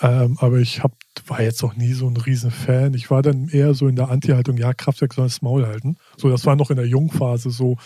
[0.00, 0.92] ähm, aber ich hab,
[1.26, 2.94] war jetzt auch nie so ein Riesenfan.
[2.94, 5.96] Ich war dann eher so in der Anti-Haltung, ja, Kraftwerk soll das Maul halten.
[6.16, 7.76] So, das war noch in der Jungphase, so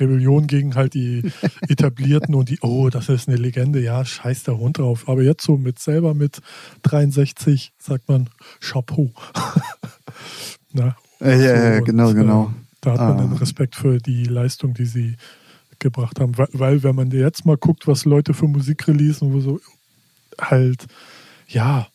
[0.00, 1.30] Rebellion gegen halt die
[1.68, 5.08] Etablierten und die, oh, das ist eine Legende, ja, scheiß der Hund drauf.
[5.08, 6.40] Aber jetzt so mit selber mit
[6.82, 8.28] 63 sagt man
[8.60, 9.10] Chapeau.
[11.20, 12.44] Äh, ja, ja, So, genau, und, genau.
[12.46, 13.16] Äh, da hat man Ah.
[13.16, 15.16] dann Respekt für die Leistung, die sie
[15.78, 16.36] gebracht haben.
[16.36, 19.60] Weil, weil, wenn man jetzt mal guckt, was Leute für Musik releasen, wo so
[20.40, 20.86] halt,
[21.48, 21.86] ja,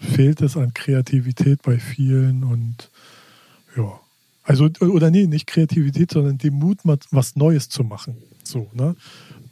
[0.00, 2.90] fehlt es an Kreativität bei vielen und
[3.76, 3.98] ja.
[4.42, 6.78] Also, oder nee, nicht Kreativität, sondern den Mut,
[7.10, 8.16] was Neues zu machen.
[8.42, 8.96] So, ne?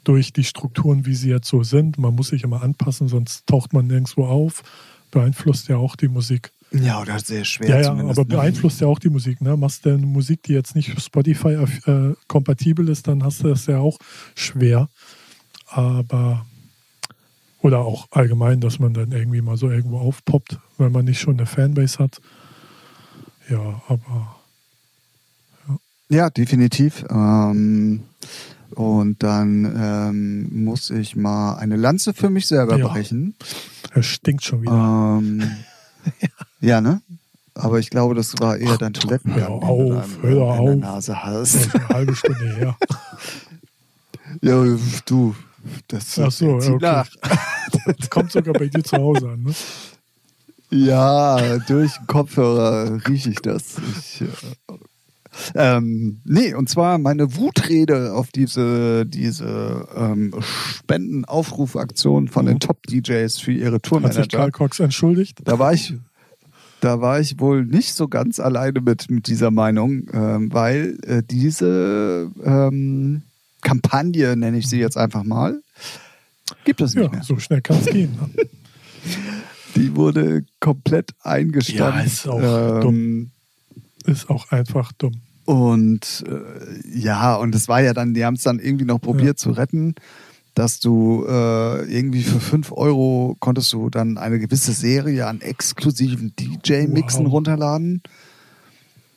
[0.05, 1.99] Durch die Strukturen, wie sie jetzt so sind.
[1.99, 4.63] Man muss sich immer anpassen, sonst taucht man nirgendwo auf.
[5.11, 6.53] Beeinflusst ja auch die Musik.
[6.71, 7.69] Ja, oder sehr schwer.
[7.69, 8.25] Ja, ja aber ne?
[8.25, 9.41] beeinflusst ja auch die Musik.
[9.41, 9.57] Ne?
[9.57, 13.49] Machst du eine Musik, die jetzt nicht für Spotify äh, kompatibel ist, dann hast du
[13.49, 13.99] das ja auch
[14.35, 14.89] schwer.
[15.67, 16.47] Aber
[17.61, 21.37] oder auch allgemein, dass man dann irgendwie mal so irgendwo aufpoppt, weil man nicht schon
[21.37, 22.21] eine Fanbase hat.
[23.49, 24.38] Ja, aber.
[26.09, 27.05] Ja, ja definitiv.
[27.11, 28.05] Ähm,
[28.75, 32.89] und dann ähm, muss ich mal eine Lanze für mich selber ja.
[32.89, 33.35] brechen.
[33.93, 34.73] Er stinkt schon wieder.
[34.73, 35.43] Ähm,
[36.21, 36.29] ja.
[36.61, 37.01] ja, ne?
[37.55, 39.41] Aber ich glaube, das war eher dein Toilettengang.
[39.41, 40.77] Hör auf, hör auf.
[40.77, 41.75] Nase hast.
[41.75, 42.77] Eine halbe Stunde her.
[44.43, 44.65] ja,
[45.07, 45.35] du,
[45.89, 46.79] das Ach so, okay.
[46.81, 47.09] nach.
[47.99, 49.55] Das kommt sogar bei dir zu Hause an, ne?
[50.71, 53.77] Ja, durch Kopfhörer rieche ich das.
[53.99, 54.27] Ich, äh,
[55.55, 62.49] ähm, nee, und zwar meine Wutrede auf diese, diese ähm, Spendenaufrufaktion von mhm.
[62.49, 64.23] den Top-DJs für ihre Tourmanager.
[64.23, 65.41] Hat sich Karl Cox entschuldigt?
[65.45, 65.95] Da war ich,
[66.81, 71.23] da war ich wohl nicht so ganz alleine mit, mit dieser Meinung, ähm, weil äh,
[71.29, 73.23] diese ähm,
[73.63, 75.61] Kampagne, nenne ich sie jetzt einfach mal,
[76.65, 77.23] gibt es nicht ja, mehr.
[77.23, 78.17] So schnell kann es gehen.
[78.17, 78.45] Ne?
[79.77, 81.99] Die wurde komplett eingestampft.
[81.99, 83.31] Ja, ist auch ähm, dumm.
[84.07, 85.21] Ist auch einfach dumm.
[85.49, 89.41] Und äh, ja, und es war ja dann, die haben es dann irgendwie noch probiert
[89.41, 89.45] ja.
[89.45, 89.95] zu retten,
[90.53, 96.35] dass du äh, irgendwie für 5 Euro konntest du dann eine gewisse Serie an exklusiven
[96.39, 97.33] DJ-Mixen wow.
[97.33, 98.03] runterladen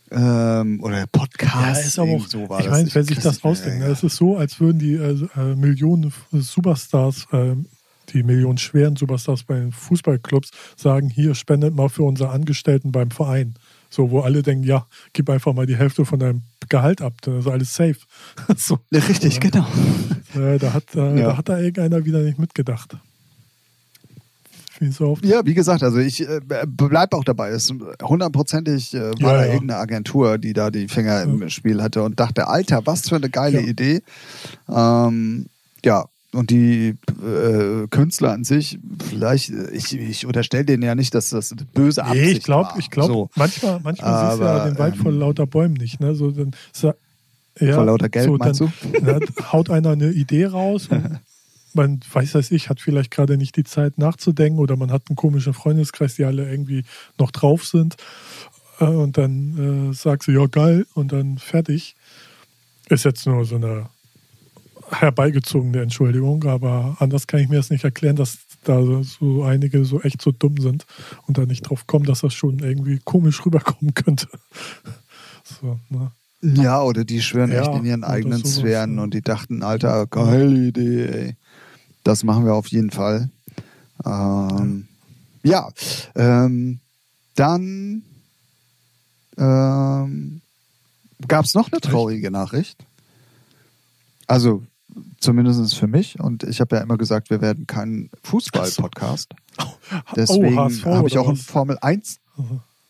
[0.10, 1.82] ähm, oder Podcast.
[1.82, 4.38] Ja, ist aber auch, so ich meine, wer sich das ausdenkt, ne, es ist so,
[4.38, 7.56] als würden die äh, äh Millionen Superstars, äh,
[8.14, 13.12] die Millionen schweren Superstars bei den Fußballclubs sagen, hier spendet mal für unsere Angestellten beim
[13.12, 13.56] Verein.
[13.92, 17.40] So, wo alle denken, ja, gib einfach mal die Hälfte von deinem Gehalt ab, dann
[17.40, 17.98] ist alles safe.
[18.58, 18.80] so.
[18.92, 19.68] Richtig, genau.
[20.34, 22.96] Äh, da, hat, äh, da hat da irgendeiner wieder nicht mitgedacht
[24.82, 25.26] wie so oft.
[25.26, 27.50] Ja, wie gesagt, also ich äh, bleibe auch dabei.
[27.50, 27.72] Es
[28.02, 29.54] hundertprozentig äh, war ja, da ja.
[29.54, 31.24] irgendeine Agentur, die da die Finger ja.
[31.24, 34.02] im Spiel hatte und dachte, Alter, was für eine geile Idee.
[34.68, 35.46] Ähm,
[35.86, 38.80] ja, und die äh, Künstler an sich,
[39.10, 42.70] vielleicht, ich, ich unterstelle denen ja nicht, dass das eine böse Absicht nee, ich glaube,
[42.78, 43.30] ich glaube, so.
[43.36, 46.00] manchmal, manchmal siehst du ja den Wald ähm, vor lauter Bäumen nicht.
[46.00, 46.16] Ne?
[46.16, 46.52] So, dann,
[47.60, 49.06] ja, vor lauter Geld, so, meinst dann, du?
[49.06, 49.20] Ja,
[49.52, 51.20] haut einer eine Idee raus und
[51.74, 55.16] man weiß das ich, hat vielleicht gerade nicht die Zeit nachzudenken oder man hat einen
[55.16, 56.84] komischen Freundeskreis, die alle irgendwie
[57.18, 57.98] noch drauf sind.
[58.80, 61.96] Äh, und dann äh, sagt sie, ja, geil, und dann fertig.
[62.90, 63.90] Ist jetzt nur so eine
[64.92, 70.02] herbeigezogene Entschuldigung, aber anders kann ich mir das nicht erklären, dass da so einige so
[70.02, 70.86] echt so dumm sind
[71.28, 74.28] und da nicht drauf kommen, dass das schon irgendwie komisch rüberkommen könnte.
[75.60, 76.12] So, ne?
[76.42, 80.68] Ja, oder die schwören ja, echt in ihren eigenen Sphären und die dachten, Alter, geile
[80.68, 81.36] Idee, ey.
[82.04, 83.30] Das machen wir auf jeden Fall.
[84.06, 84.88] Ähm,
[85.44, 85.70] ja,
[86.16, 86.80] ähm,
[87.36, 88.04] dann
[89.38, 90.42] ähm,
[91.28, 92.78] gab es noch eine traurige Nachricht.
[94.28, 94.64] Also
[95.20, 96.20] zumindest für mich.
[96.20, 99.34] Und ich habe ja immer gesagt, wir werden kein Fußball-Podcast.
[100.16, 102.20] Deswegen oh, habe ich auch ein Formel 1.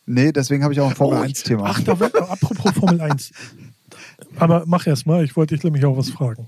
[0.05, 1.63] Nee, deswegen habe ich auch ein Formel oh, 1-Thema.
[1.67, 3.31] Ach, da wird, apropos Formel 1.
[4.37, 6.47] Aber mach erst mal, ich wollte dich nämlich auch was fragen.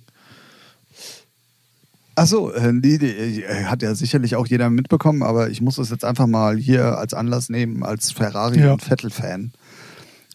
[2.16, 5.89] Achso, äh, die, die, äh, hat ja sicherlich auch jeder mitbekommen, aber ich muss es
[5.89, 8.74] jetzt einfach mal hier als Anlass nehmen, als Ferrari- ja.
[8.74, 9.51] und Vettel-Fan.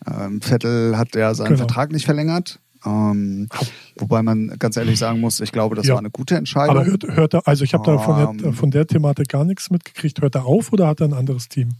[0.06, 1.58] Ähm, Vettel hat ja seinen genau.
[1.58, 2.58] Vertrag nicht verlängert.
[2.89, 3.49] Ähm,
[3.97, 5.95] wobei man ganz ehrlich sagen muss, ich glaube, das ja.
[5.95, 6.76] war eine gute Entscheidung.
[6.76, 8.55] Aber hört, hört er, also ich habe da von der, ähm.
[8.55, 10.20] von der Thematik gar nichts mitgekriegt.
[10.22, 11.70] Hört er auf oder hat er ein anderes Team?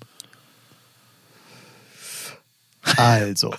[2.97, 3.55] Also,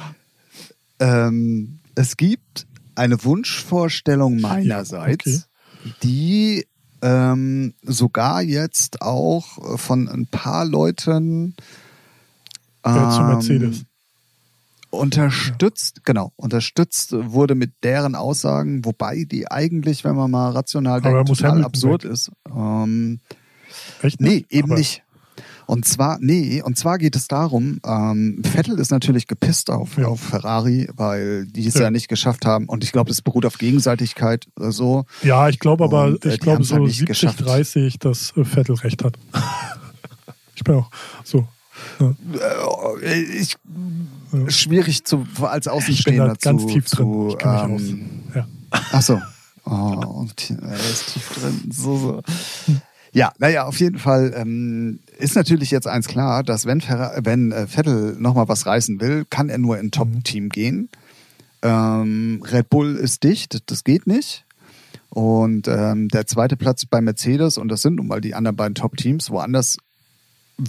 [1.00, 5.48] ähm, es gibt eine Wunschvorstellung meinerseits,
[5.84, 5.94] okay.
[6.02, 6.66] die
[7.02, 11.54] ähm, sogar jetzt auch von ein paar Leuten
[12.84, 13.84] ähm, zu Mercedes
[14.90, 21.28] unterstützt, genau, unterstützt wurde mit deren Aussagen, wobei die eigentlich, wenn man mal rational denkt,
[21.28, 22.10] total absurd weg.
[22.10, 22.30] ist.
[22.54, 23.20] Ähm,
[24.02, 24.20] Echt?
[24.20, 25.02] Nee, eben Aber nicht.
[25.66, 30.08] Und zwar, nee, und zwar geht es darum, ähm, Vettel ist natürlich gepisst auf, ja.
[30.08, 31.82] auf Ferrari, weil die es ja.
[31.82, 32.66] ja nicht geschafft haben.
[32.66, 35.04] Und ich glaube, das beruht auf Gegenseitigkeit äh, so.
[35.22, 37.40] Ja, ich glaube aber, und, äh, ich glaube so halt 70, geschafft.
[37.44, 39.16] 30, dass äh, Vettel recht hat.
[40.56, 40.90] ich bin auch
[41.22, 41.46] so.
[43.02, 43.56] Äh, ich,
[44.48, 47.06] schwierig zu, als Ich bin Außenstehender da ganz zu, tief drin.
[47.06, 48.34] zu Ich mich ähm, aus.
[48.36, 48.48] Ja.
[48.70, 49.20] Ach so.
[49.64, 51.70] Oh, er ist tief drin.
[51.70, 52.22] So, so.
[53.12, 57.50] Ja, naja, auf jeden Fall ähm, ist natürlich jetzt eins klar, dass wenn, Ferra wenn
[57.50, 60.88] äh, Vettel nochmal was reißen will, kann er nur in ein Top-Team gehen.
[61.62, 64.46] Ähm, Red Bull ist dicht, das geht nicht.
[65.08, 68.76] Und ähm, der zweite Platz bei Mercedes, und das sind nun mal die anderen beiden
[68.76, 69.76] Top-Teams, woanders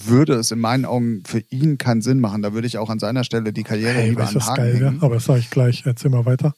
[0.05, 2.41] würde es in meinen Augen für ihn keinen Sinn machen.
[2.41, 4.41] Da würde ich auch an seiner Stelle die Karriere Hey, lieber weißt an du, den
[4.41, 4.85] was Haken geil wäre?
[4.91, 5.03] hängen.
[5.03, 5.83] Aber das sage ich gleich.
[5.85, 6.53] Erzähl mal weiter.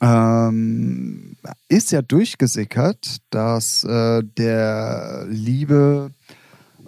[0.00, 1.36] Ähm,
[1.68, 6.10] ist ja durchgesickert, dass äh, der liebe,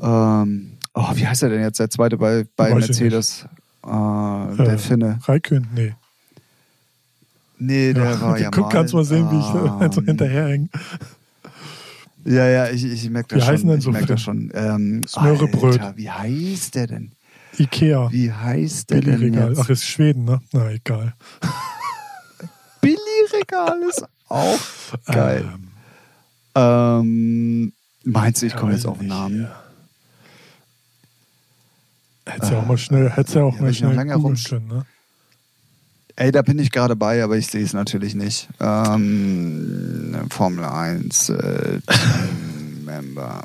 [0.01, 3.47] ähm, oh, wie heißt er denn jetzt, der zweite bei, bei Weiß Mercedes?
[3.85, 3.89] Äh,
[4.57, 5.18] der Äh, Finne.
[5.24, 5.66] Raikön?
[5.74, 5.95] Nee.
[7.61, 8.70] Nee, der war ja Guck, mal.
[8.70, 9.47] kannst mal sehen, wie ich
[9.95, 10.68] so ähm, hinterherhänge.
[12.24, 13.68] Ja, ja, ich, ich merke das schon.
[13.68, 14.50] denn Ich so merk das schon.
[14.54, 15.80] Ähm, Smörebröt.
[15.80, 17.12] Alter, wie heißt der denn?
[17.58, 18.10] Ikea.
[18.12, 19.50] Wie heißt der denn Billigregal.
[19.50, 19.60] jetzt?
[19.60, 20.40] Ach, ist Schweden, ne?
[20.52, 21.14] Na, egal.
[22.80, 24.58] Billy-Regal ist auch
[25.06, 25.44] geil.
[25.44, 25.68] Ähm,
[26.54, 27.72] Ähm,
[28.04, 29.42] meinst du, ich komme jetzt auf den Namen?
[29.42, 29.62] ja.
[32.26, 34.86] Hättest ja auch mal schnell, hättest ja auch ja, mal schnell lange können, ne?
[36.20, 38.48] Ey, da bin ich gerade bei, aber ich sehe es natürlich nicht.
[38.58, 43.40] Ähm, Formel 1 äh, Team-Member.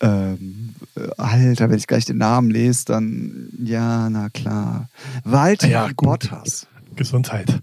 [0.00, 4.88] ähm, äh, Alter, wenn ich gleich den Namen lese, dann ja, na klar.
[5.24, 5.90] Walter Ja.
[5.94, 6.66] Bottas.
[6.96, 7.60] Gesundheit.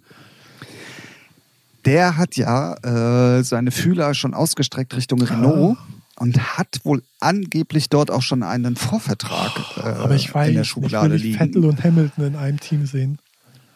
[1.86, 5.78] Der hat ja äh, seine Fühler schon ausgestreckt Richtung Renault
[6.18, 10.62] und hat wohl angeblich dort auch schon einen Vorvertrag äh, Aber ich weiß in der
[10.62, 11.38] nicht, Schublade will liegen.
[11.38, 13.20] Vettel und Hamilton in einem Team sehen.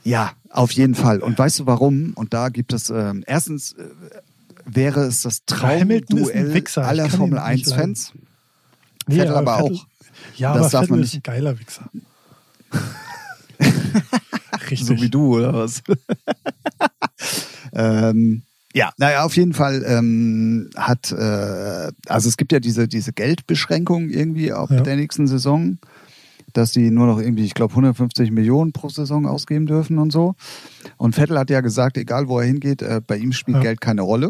[0.03, 1.19] Ja, auf jeden Fall.
[1.19, 2.13] Und weißt du warum?
[2.15, 3.83] Und da gibt es ähm, erstens äh,
[4.65, 8.13] wäre es das Traumduell aller Formel nicht 1 Fans.
[9.07, 9.85] Vettel aber Vettel- auch.
[10.37, 11.89] Ja, Das aber darf Vettel man ist ein geiler Wichser.
[14.69, 14.85] Richtig.
[14.87, 15.81] So wie du, oder was?
[17.73, 23.13] ähm, ja, naja, auf jeden Fall ähm, hat, äh, also es gibt ja diese, diese
[23.13, 24.81] Geldbeschränkung irgendwie ab Ja.
[24.81, 25.79] der nächsten Saison,
[26.53, 30.35] dass die nur noch irgendwie, ich glaube, 150 Millionen pro Saison ausgeben dürfen und so.
[30.97, 33.61] Und Vettel hat ja gesagt, egal wo er hingeht, äh, bei ihm spielt Ja.
[33.63, 34.29] Geld keine Rolle.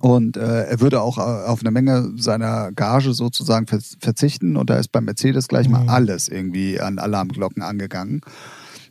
[0.00, 4.56] Und äh, er würde auch äh, auf eine Menge seiner Gage sozusagen ver verzichten.
[4.56, 5.88] Und da ist bei Mercedes gleich mal Mhm.
[5.88, 8.20] alles irgendwie an Alarmglocken angegangen.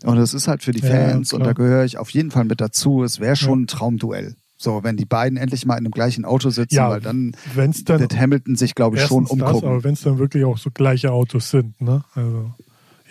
[0.04, 2.32] Und es ist halt für die Ja, ja, Fans, und da gehöre ich auf jeden
[2.32, 4.36] Fall mit dazu, es wäre schon ein Traumduell.
[4.58, 7.72] So, wenn die beiden endlich mal in dem gleichen Auto sitzen, Ja, weil dann wenn
[7.72, 9.70] es dann wird Hamilton sich, glaube ich, schon erstens das, umgucken.
[9.70, 12.04] aber wenn es dann wirklich auch so gleiche Autos sind, ne?
[12.14, 12.52] Also,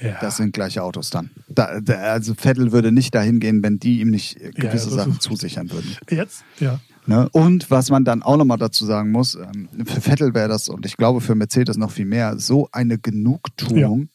[0.00, 0.16] ja.
[0.20, 1.30] Das sind gleiche Autos dann.
[1.48, 4.94] Da, da, also Vettel würde nicht dahin gehen, wenn die ihm nicht Ja, gewisse das
[4.94, 5.96] Sachen zusichern würden.
[6.08, 6.44] Jetzt?
[6.60, 6.80] Ja.
[7.06, 7.28] Ne?
[7.32, 10.84] Und was man dann auch nochmal dazu sagen muss, ähm, für Vettel wäre das, und
[10.84, 14.10] ich glaube für Mercedes noch viel mehr, so eine Genugtuung,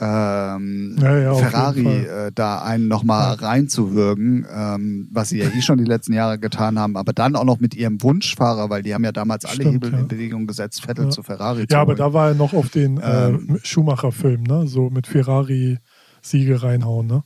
[0.00, 5.78] ähm, Ja, ja, Ferrari äh, da einen nochmal reinzuwürgen, ähm, was sie ja eh schon
[5.78, 9.04] die letzten Jahre getan haben, aber dann auch noch mit ihrem Wunschfahrer, weil die haben
[9.04, 9.98] ja damals alle Stimmt, Hebel ja.
[9.98, 11.10] in Bewegung gesetzt, Vettel Ja.
[11.10, 11.98] zu Ferrari zu Ja, aber holen.
[11.98, 13.58] da war er noch auf den äh, Ähm.
[13.62, 14.66] Schumacher-Film, ne?
[14.66, 15.78] So mit Ferrari
[16.22, 17.22] Siege reinhauen, ne?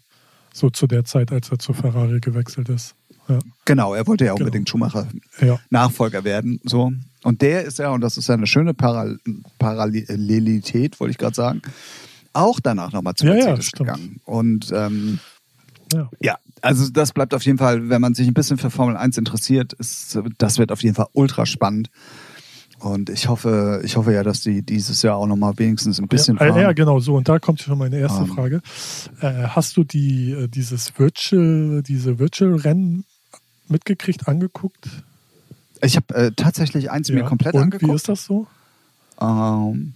[0.55, 2.95] So zu der Zeit, als er zu Ferrari gewechselt ist.
[3.29, 3.39] Ja.
[3.65, 4.45] Genau, er wollte ja Genau.
[4.47, 5.07] unbedingt Schumacher
[5.41, 5.59] ja.
[5.71, 6.61] Nachfolger werden.
[6.65, 6.93] So.
[7.23, 9.17] Und der ist ja, und das ist ja eine schöne Paral
[9.59, 11.63] Parallelität, wollte ich gerade sagen,
[12.33, 13.89] auch danach nochmal zu Ja, ja, Mercedes stimmt.
[13.89, 14.21] gegangen.
[14.25, 15.19] Und ähm,
[15.93, 16.09] ja.
[16.21, 19.19] ja, also das bleibt auf jeden Fall, wenn man sich ein bisschen für Formel 1
[19.19, 21.91] interessiert, ist, das wird auf jeden Fall ultra spannend.
[22.79, 26.37] Und ich hoffe, ich hoffe ja, dass die dieses Jahr auch nochmal wenigstens ein bisschen
[26.41, 26.61] ja, fahren.
[26.61, 27.15] ja, genau so.
[27.15, 28.27] Und da kommt schon meine erste Ähm.
[28.29, 28.61] Frage.
[29.21, 33.05] Äh, hast du die, äh, dieses Virtual, diese Virtual-Rennen
[33.69, 34.89] mitgekriegt, angeguckt?
[35.81, 37.95] Ich habe äh, tatsächlich eins mir komplett Und wie angeguckt.
[37.95, 38.47] ist das so?
[39.21, 39.95] Ähm,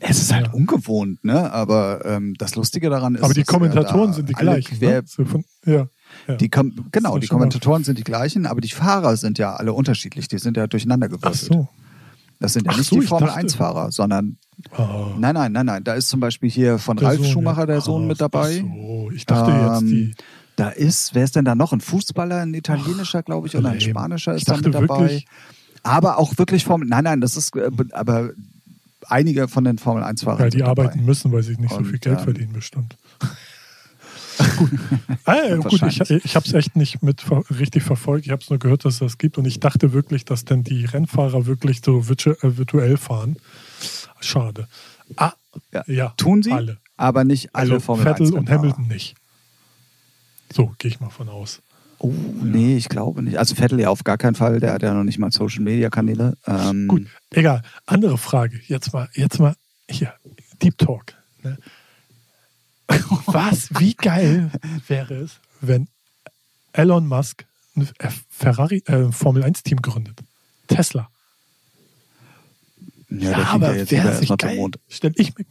[0.00, 0.52] es ist halt Ja.
[0.52, 1.50] ungewohnt, ne?
[1.52, 4.78] Aber ähm, das Lustige daran ist, Aber die Kommentatoren sind die gleichen.
[4.78, 5.06] Quer, Ne?
[5.06, 5.86] So von, ja.
[6.28, 6.34] ja.
[6.36, 9.72] Die kom genau, die mal- Kommentatoren sind die gleichen, aber die Fahrer sind ja alle
[9.72, 10.28] unterschiedlich.
[10.28, 11.52] Die sind ja durcheinander Ach gewürfelt.
[11.52, 11.68] so.
[12.40, 14.36] Das sind ja Ach nicht so, die ich Formel dachte- 1-Fahrer, sondern
[14.78, 15.84] Oh, nein, nein, nein, nein.
[15.84, 17.66] Da ist zum Beispiel hier von der Ralf Sohn, Schumacher ja.
[17.66, 18.62] der Sohn Ah, mit dabei.
[18.64, 20.14] Ach so, ich dachte jetzt Ähm, die.
[20.56, 21.72] Da ist, wer ist denn da noch?
[21.72, 24.88] Ein Fußballer, ein italienischer, glaube ich, oder ein spanischer ist da mit dabei.
[24.88, 25.26] wirklich-
[25.82, 28.30] Aber auch wirklich Formel, nein, nein, das ist, äh, aber
[29.08, 30.82] einige von den Formel 1-Fahrern Ja, die sind dabei.
[30.84, 32.96] arbeiten müssen, weil sie nicht so Und, viel Geld ähm, verdienen, bestimmt.
[34.58, 34.70] gut,
[35.24, 37.24] ah, ja, gut ich, ich habe es echt nicht mit
[37.58, 38.26] richtig verfolgt.
[38.26, 39.38] Ich habe es nur gehört, dass es das gibt.
[39.38, 43.36] Und ich dachte wirklich, dass denn die Rennfahrer wirklich so äh, virtuell fahren.
[44.20, 44.66] Schade.
[45.16, 45.32] Ah,
[45.72, 45.84] Ja.
[45.86, 46.14] ja.
[46.16, 46.78] Tun sie, Alle.
[46.96, 49.14] aber nicht alle Also Formel Vettel 1 und Hamilton nicht.
[50.52, 51.62] So gehe ich mal von aus.
[51.98, 53.38] Oh, nee, ich glaube nicht.
[53.38, 55.90] Also Vettel ja auf gar keinen Fall, der hat ja noch nicht mal Social Media
[55.90, 56.36] Kanäle.
[56.46, 57.62] Ähm, Gut, egal.
[57.86, 58.60] Andere Frage.
[58.66, 59.54] Jetzt mal, jetzt mal
[59.88, 60.12] hier,
[60.62, 61.14] Deep Talk.
[61.42, 61.58] Ne?
[63.26, 64.50] Was, wie geil
[64.86, 65.88] wäre es, wenn
[66.72, 67.44] Elon Musk
[67.76, 67.88] ein
[68.28, 70.20] Ferrari äh, Formel 1 Team gründet?
[70.68, 71.08] Tesla.
[73.10, 74.70] Ja, ja aber wäre es geil.
[74.88, 75.44] Stell ich mir.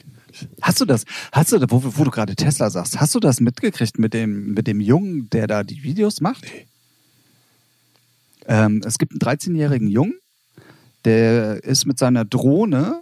[0.62, 4.00] Hast du das, hast du, wo, wo, du gerade Tesla sagst, hast du das mitgekriegt
[4.00, 6.44] mit dem, mit dem Jungen, der da die Videos macht?
[6.44, 6.68] Nee.
[8.48, 10.20] Ähm, es gibt einen 13-jährigen Jungen,
[11.06, 13.02] der ist mit seiner Drohne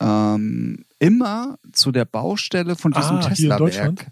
[0.00, 4.06] ähm, immer zu der Baustelle von diesem ah, Tesla-Werk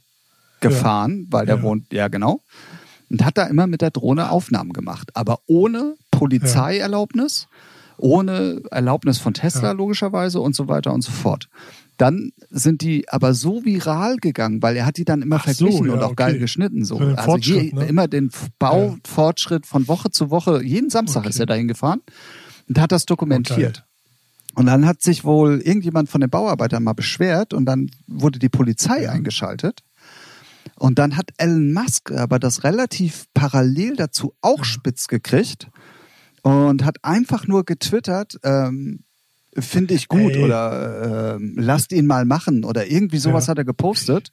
[0.60, 1.26] gefahren, ja.
[1.30, 1.62] weil der ja.
[1.62, 2.42] wohnt, ja genau,
[3.10, 7.48] und hat da immer mit der Drohne Aufnahmen gemacht, aber ohne Polizeierlaubnis,
[7.96, 11.48] ohne Erlaubnis von Tesla logischerweise und so weiter und so fort.
[11.98, 15.84] Dann sind die aber so viral gegangen, weil er hat die dann immer Ach verglichen
[15.84, 16.30] so, ja, und auch okay.
[16.30, 16.84] geil geschnitten.
[16.84, 16.96] So.
[16.96, 17.86] Also je, ne?
[17.86, 21.28] immer den Baufortschritt von Woche zu Woche, jeden Samstag okay.
[21.30, 22.00] ist er dahin gefahren
[22.68, 23.84] und hat das dokumentiert.
[24.54, 28.48] Und dann hat sich wohl irgendjemand von den Bauarbeitern mal beschwert und dann wurde die
[28.48, 29.10] Polizei ja.
[29.10, 29.82] eingeschaltet.
[30.76, 34.64] Und dann hat Elon Musk aber das relativ parallel dazu auch ja.
[34.64, 35.68] spitz gekriegt
[36.42, 39.04] und hat einfach nur getwittert, ähm,
[39.60, 40.44] finde ich gut Ey.
[40.44, 43.52] oder äh, lasst ihn mal machen oder irgendwie sowas ja.
[43.52, 44.30] hat er gepostet.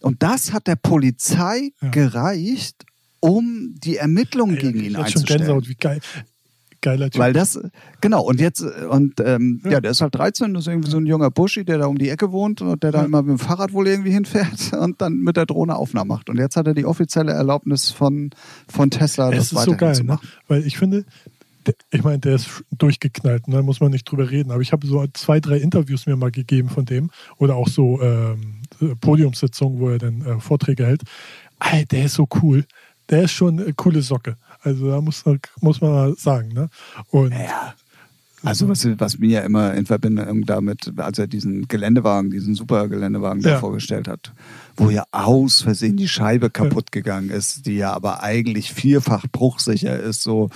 [0.00, 1.88] Und das hat der Polizei ja.
[1.90, 2.84] gereicht,
[3.20, 5.46] um die Ermittlungen Ey, gegen ihn einzustellen.
[5.46, 6.00] Schon wie geil.
[6.82, 7.20] Geiler Typ.
[7.20, 7.60] Weil das,
[8.00, 9.72] genau, und jetzt, und ähm, ja.
[9.72, 9.80] ja.
[9.80, 12.08] der ist halt 13, das ist irgendwie so ein junger Buschi, der da um die
[12.08, 15.36] Ecke wohnt und der da immer mit dem Fahrrad wohl irgendwie hinfährt und dann mit
[15.36, 16.30] der Drohne Aufnahmen macht.
[16.30, 18.30] Und jetzt hat er die offizielle Erlaubnis von,
[18.66, 20.18] von Tesla, das es ist so geil, ne?
[20.48, 21.04] Weil ich finde,
[21.90, 23.62] ich meine, der ist durchgeknallt, da ne?
[23.62, 24.50] muss man nicht drüber reden.
[24.50, 28.00] Aber ich habe so zwei, drei Interviews mir mal gegeben von dem oder auch so
[28.00, 28.62] ähm,
[29.00, 31.02] Podiumssitzungen, wo er dann äh, Vorträge hält.
[31.60, 32.64] Ey, der ist so cool.
[33.10, 34.36] Der ist schon eine coole Socke.
[34.62, 35.24] Also da muss,
[35.60, 36.48] muss man mal sagen.
[36.48, 36.68] Ne?
[37.10, 37.74] Und ja.
[38.42, 43.42] Also was, was mir immer in Verbindung damit, als er diesen Geländewagen, diesen super Geländewagen
[43.42, 43.50] ja.
[43.50, 44.32] da vorgestellt hat,
[44.76, 50.00] wo ja aus Versehen die Scheibe kaputt gegangen ist, die ja aber eigentlich vierfach bruchsicher
[50.00, 50.48] ist, so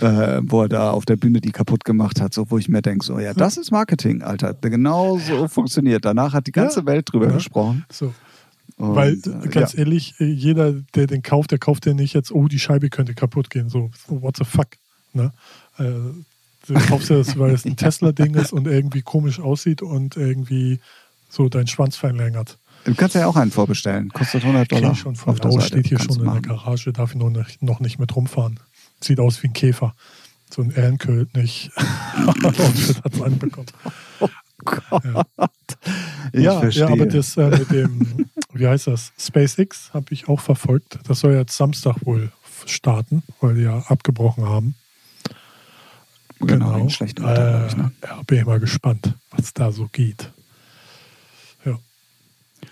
[0.00, 2.82] äh, wo er da auf der Bühne die kaputt gemacht hat, so wo ich mir
[2.82, 4.54] denke, so ja, das ist Marketing, Alter.
[4.54, 6.04] Genau so funktioniert.
[6.04, 6.86] Danach hat die ganze ja.
[6.86, 7.34] Welt drüber ja.
[7.34, 7.84] gesprochen.
[7.90, 8.14] So.
[8.76, 9.80] Und, Weil, äh, ganz ja.
[9.80, 13.14] ehrlich, äh, jeder, der den kauft, der kauft ja nicht jetzt, oh, die Scheibe könnte
[13.14, 13.68] kaputt gehen.
[13.68, 14.68] So, what the fuck?
[15.12, 15.32] Ne?
[15.78, 15.84] Äh,
[16.66, 20.80] du kaufst ja das, weil es ein Tesla-Ding ist und irgendwie komisch aussieht und irgendwie
[21.28, 22.58] so deinen Schwanz verlängert.
[22.84, 24.10] Du kannst ja auch einen vorbestellen.
[24.10, 24.92] Kostet 100 Dollar.
[24.92, 27.80] Ich schon von Haus, steht hier schon in der Garage, darf ich noch nicht, noch
[27.80, 28.60] nicht mit rumfahren.
[29.00, 29.94] Sieht aus wie ein Käfer.
[30.50, 33.68] So ein Ehrenkönig hat es anbekommen.
[34.20, 34.28] Oh
[34.64, 35.04] Gott.
[35.04, 35.24] Ja,
[36.32, 36.86] ich ja, verstehe.
[36.86, 39.12] ja aber das äh, mit dem, wie heißt das?
[39.18, 40.98] SpaceX habe ich auch verfolgt.
[41.06, 42.32] Das soll jetzt Samstag wohl
[42.66, 44.74] starten, weil die ja abgebrochen haben.
[46.40, 46.88] Genau, genau.
[46.88, 47.92] schlecht Wetter, äh, ich, ne?
[48.02, 50.32] Ja, bin ich mal gespannt, was da so geht.
[51.64, 51.78] Ja.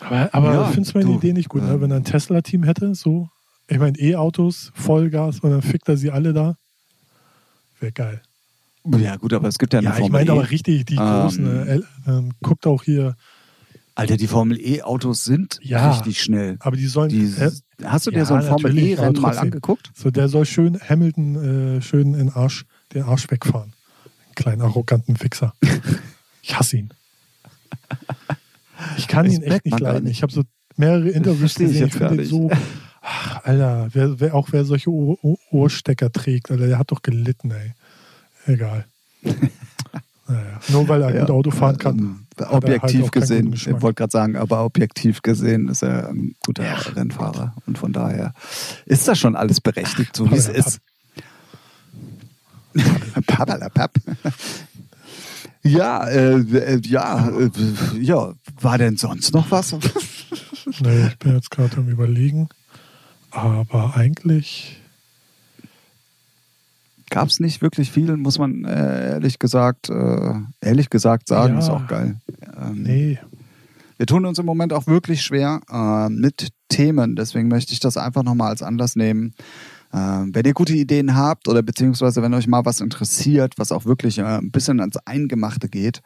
[0.01, 1.81] Aber, aber ja, findest du meine Idee nicht gut, ähm, ne?
[1.81, 3.29] wenn er ein Tesla-Team hätte, so
[3.69, 6.57] ich meine, E-Autos, Vollgas und dann fickt er sie alle da.
[7.81, 8.23] Wäre geil.
[8.99, 10.33] Ja, gut, aber es gibt ja eine ja, Formel ich meine e.
[10.33, 11.47] aber richtig, die großen.
[11.47, 13.17] Ähm, äh, äh, guckt auch hier.
[13.97, 16.57] Alter, die Formel E-Autos sind ja, richtig schnell.
[16.61, 17.09] Aber die sollen.
[17.09, 17.51] Die, äh,
[17.83, 19.91] hast du dir ja, so ein Formel E-Rennen mal angeguckt?
[19.95, 23.73] So, der soll schön Hamilton äh, schön in Arsch, den Arsch wegfahren.
[24.29, 25.55] Den kleinen arroganten Fixer.
[26.43, 26.91] ich hasse ihn.
[28.99, 30.09] Ich kann ihn echt nicht leiden.
[30.09, 30.43] Ich habe so
[30.77, 31.87] mehrere Interviews gesehen.
[31.87, 32.51] Ich finde den so
[33.09, 35.17] Ach, Alter, wer, wer, auch wer solche Ohr,
[35.53, 37.73] Ohrstecker trägt, Alter, der hat doch gelitten, ey.
[38.53, 38.85] Egal.
[39.23, 42.27] naja, nur weil er ja, gut Auto fahren kann.
[42.37, 46.75] Objektiv halt gesehen, ich wollte gerade sagen, aber objektiv gesehen ist er ein guter ja,
[46.75, 47.53] Rennfahrer.
[47.55, 47.69] Gott.
[47.69, 48.35] Und von daher
[48.87, 50.81] ist das schon alles berechtigt, so wie es ist.
[53.27, 53.93] Pappalapapp.
[55.63, 57.51] ja, äh, äh, ja, äh,
[58.01, 59.77] ja, war denn sonst noch was?
[60.81, 62.49] nee, ich bin jetzt gerade am Überlegen.
[63.31, 64.81] Aber eigentlich
[67.11, 71.59] gab es nicht wirklich viel, muss man äh, ehrlich gesagt, äh, ehrlich gesagt sagen, ja,
[71.61, 72.17] ist auch geil.
[72.61, 73.19] Ähm, nee.
[73.97, 77.97] Wir tun uns im Moment auch wirklich schwer äh, mit Themen, deswegen möchte ich das
[77.97, 79.35] einfach nochmal als Anlass nehmen,
[80.33, 84.19] wenn ihr gute Ideen habt oder beziehungsweise wenn euch mal was interessiert, was auch wirklich
[84.19, 86.03] äh, ein bisschen ans Eingemachte geht,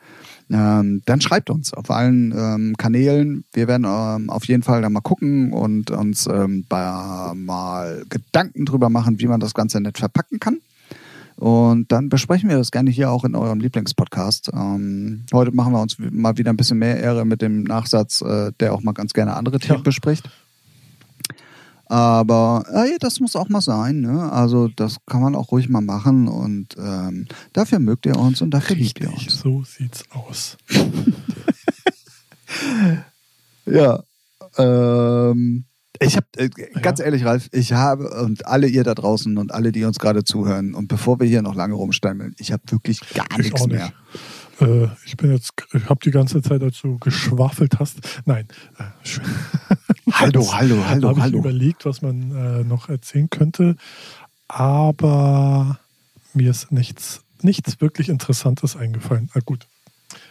[0.51, 3.45] ähm, dann schreibt uns auf allen ähm, Kanälen.
[3.53, 9.27] Wir werden auf jeden Fall da mal gucken und uns mal Gedanken drüber machen, wie
[9.27, 10.59] man das Ganze nett verpacken kann.
[11.41, 14.51] Und dann besprechen wir das gerne hier auch in eurem Lieblingspodcast.
[14.53, 18.53] Ähm, heute machen wir uns mal wieder ein bisschen mehr Ehre mit dem Nachsatz, äh,
[18.61, 19.83] der auch mal ganz gerne andere Themen ja.
[19.83, 20.29] bespricht.
[21.91, 24.01] Aber ey, das muss auch mal sein.
[24.01, 24.31] Ne?
[24.31, 26.29] Also das kann man auch ruhig mal machen.
[26.29, 29.41] Und ähm, dafür mögt ihr uns und dafür liebt ihr uns.
[29.41, 30.57] so sieht's aus.
[33.67, 34.03] Ja.
[34.59, 35.65] Ähm,
[36.01, 36.49] ich habe, äh,
[36.81, 40.25] ganz ehrlich, Ralf, ich habe und alle ihr da draußen und alle, die uns gerade
[40.25, 43.67] zuhören, und bevor wir hier noch lange rumstammeln, ich habe wirklich gar Ich nichts auch
[43.67, 43.93] nicht.
[44.61, 48.47] Äh, ich bin jetzt, ich habe die ganze Zeit, als du geschwafelt hast, nein,
[48.79, 49.21] äh, sch-
[50.13, 51.39] Hallo, hallo, hallo, habe ich hallo.
[51.39, 53.77] überlegt, was man äh, noch erzählen könnte,
[54.49, 55.79] aber
[56.35, 59.31] mir ist nichts, nichts wirklich Interessantes eingefallen.
[59.35, 59.67] Ah, gut,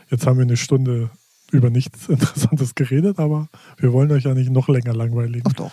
[0.09, 1.09] jetzt haben wir eine Stunde
[1.51, 5.43] über nichts Interessantes geredet, aber wir wollen euch ja nicht noch länger langweiligen.
[5.43, 5.71] Doch, doch.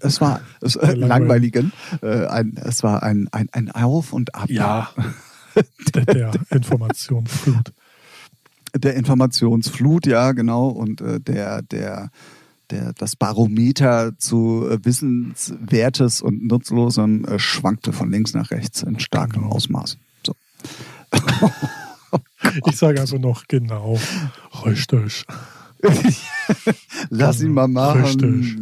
[0.00, 1.72] Es war es, äh, langweiligen.
[2.02, 4.88] Äh, ein, es war ein, ein, ein Auf und Ab Ja,
[5.94, 7.72] der, Informationsflut.
[8.74, 10.68] der Informationsflut, ja, genau.
[10.68, 12.10] Und äh, der, der,
[12.70, 18.98] der, das Barometer zu äh, Wissenswertes und Nutzlosem äh, schwankte von links nach rechts in
[19.00, 19.54] starkem Genau.
[19.54, 19.98] Ausmaß.
[20.24, 20.34] So.
[22.66, 23.98] Ich sage einfach noch genau,
[24.64, 25.26] Röstisch.
[27.10, 28.56] Lass ihn mal Richtig.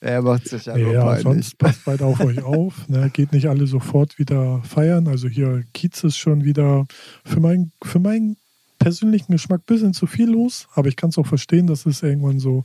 [0.00, 1.22] Er macht sich ja nur Ja, peinlich.
[1.22, 2.88] sonst passt weiter auf euch auf.
[2.88, 3.10] Ne?
[3.12, 5.08] Geht nicht alle sofort wieder feiern.
[5.08, 6.86] Also hier Kiez ist schon wieder
[7.24, 8.36] für, mein, für meinen
[8.78, 10.68] persönlichen Geschmack ein bisschen zu viel los.
[10.74, 12.64] Aber ich kann es auch verstehen, dass es irgendwann so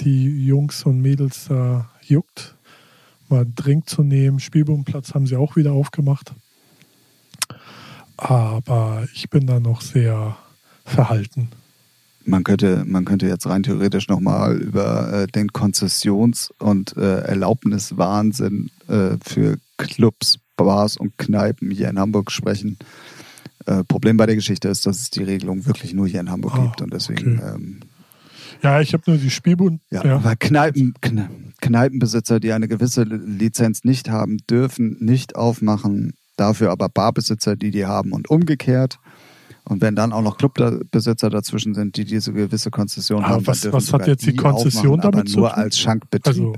[0.00, 2.54] die Jungs und Mädels da juckt,
[3.28, 4.38] mal Drink zu nehmen.
[4.38, 6.32] Spielbodenplatz haben sie auch wieder aufgemacht.
[8.16, 10.36] Aber ich bin da noch sehr
[10.84, 11.48] verhalten.
[12.24, 18.70] Man könnte, man könnte jetzt rein theoretisch nochmal über äh, den Konzessions- und äh, Erlaubniswahnsinn
[18.88, 22.78] äh, für Clubs, Bars und Kneipen hier in Hamburg sprechen.
[23.66, 26.54] Äh, Problem bei der Geschichte ist, dass es die Regelung wirklich nur hier in Hamburg
[26.56, 27.52] Ah, gibt und deswegen, okay.
[27.54, 27.80] ähm,
[28.62, 29.80] Ja, ich habe nur die Spielboden.
[29.90, 30.24] ja, ja.
[30.24, 31.28] weil Kneipen, Kne
[31.60, 37.86] Kneipenbesitzer, die eine gewisse Lizenz nicht haben, dürfen nicht aufmachen, dafür aber Barbesitzer, die die
[37.86, 38.98] haben und umgekehrt.
[39.64, 43.64] Und wenn dann auch noch Clubbesitzer dazwischen sind, die diese gewisse Konzession Ah, haben, was-
[43.72, 45.58] was hat sogar jetzt die Konzession damit zu nur tun?
[45.62, 46.26] als Schankbetrieb.
[46.26, 46.52] Also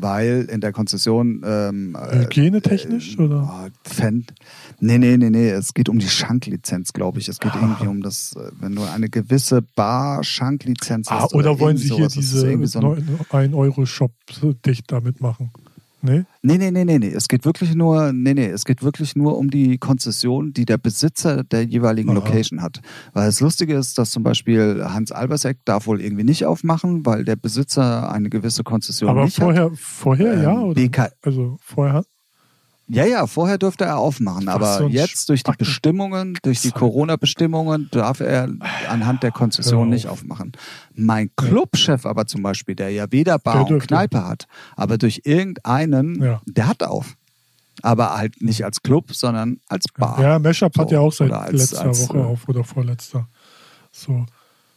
[0.00, 3.66] weil in der Konzession ähm, äh, hygienetechnisch äh, oder?
[3.66, 4.24] oh, Fan.
[4.78, 5.48] Nee, nee, nee, nee.
[5.50, 7.28] Es geht um die Schanklizenz, glaube ich.
[7.28, 7.58] Es geht Ah.
[7.62, 11.34] irgendwie um das, äh, wenn du eine gewisse Bar-Schanklizenz Ah, hast.
[11.34, 12.62] oder wollen Sie hier diese so ein,
[13.30, 14.12] 1-Euro-Shop
[14.64, 15.50] dicht damit machen?
[16.00, 16.24] Nee?
[16.42, 17.08] Nee, nee, nee, nee, nee.
[17.10, 20.78] Es geht wirklich nur, nee, nee, es geht wirklich nur um die Konzession, die der
[20.78, 22.16] Besitzer der jeweiligen Aha.
[22.16, 22.80] Location hat.
[23.12, 27.24] Weil das Lustige ist, dass zum Beispiel Hans Alberseck darf wohl irgendwie nicht aufmachen, weil
[27.24, 29.44] der Besitzer eine gewisse Konzession Aber nicht hat.
[29.44, 30.52] vorher, vorher ja?
[30.52, 30.74] Ähm, Oder?
[30.74, 32.06] BK Also vorher hat.
[32.90, 35.58] Ja, ja, vorher durfte er aufmachen, aber so jetzt durch die Spacken.
[35.58, 36.70] Bestimmungen, durch die.
[36.70, 38.48] Corona-Bestimmungen darf er
[38.88, 40.52] anhand der Konzession nicht aufmachen.
[40.94, 43.80] Mein Clubchef aber zum Beispiel, der ja weder Bar und.
[43.86, 46.40] Kneipe hat, aber durch irgendeinen, Ja.
[46.46, 47.14] der hat auf.
[47.82, 50.20] Aber halt nicht als Club, sondern als Bar.
[50.20, 53.28] Ja, Mashup hat So, ja auch seit als- letzter als, Woche äh, auf oder vorletzter.
[53.92, 54.24] So.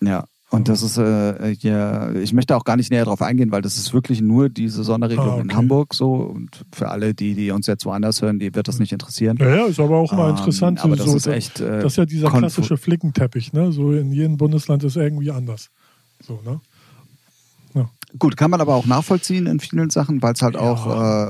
[0.02, 0.26] Ja.
[0.54, 3.78] Und das ist, äh, ja, ich möchte auch gar nicht näher drauf eingehen, weil das
[3.78, 5.56] ist wirklich nur diese Sonderregelung Ah, in okay.
[5.56, 6.14] Hamburg so.
[6.14, 9.38] Und für alle, die, die uns jetzt woanders hören, die wird das nicht interessieren.
[9.40, 10.84] Ja, ja, ist aber auch mal Ähm, interessant.
[10.84, 11.60] aber so, das ist so, echt.
[11.62, 13.72] Äh, das ist ja dieser klassische Flickenteppich, ne?
[13.72, 15.70] So in jedem Bundesland ist irgendwie anders.
[16.22, 16.60] So, ne?
[18.20, 20.60] Gut, kann man aber auch nachvollziehen in vielen Sachen, weil es halt Ja.
[20.60, 20.86] auch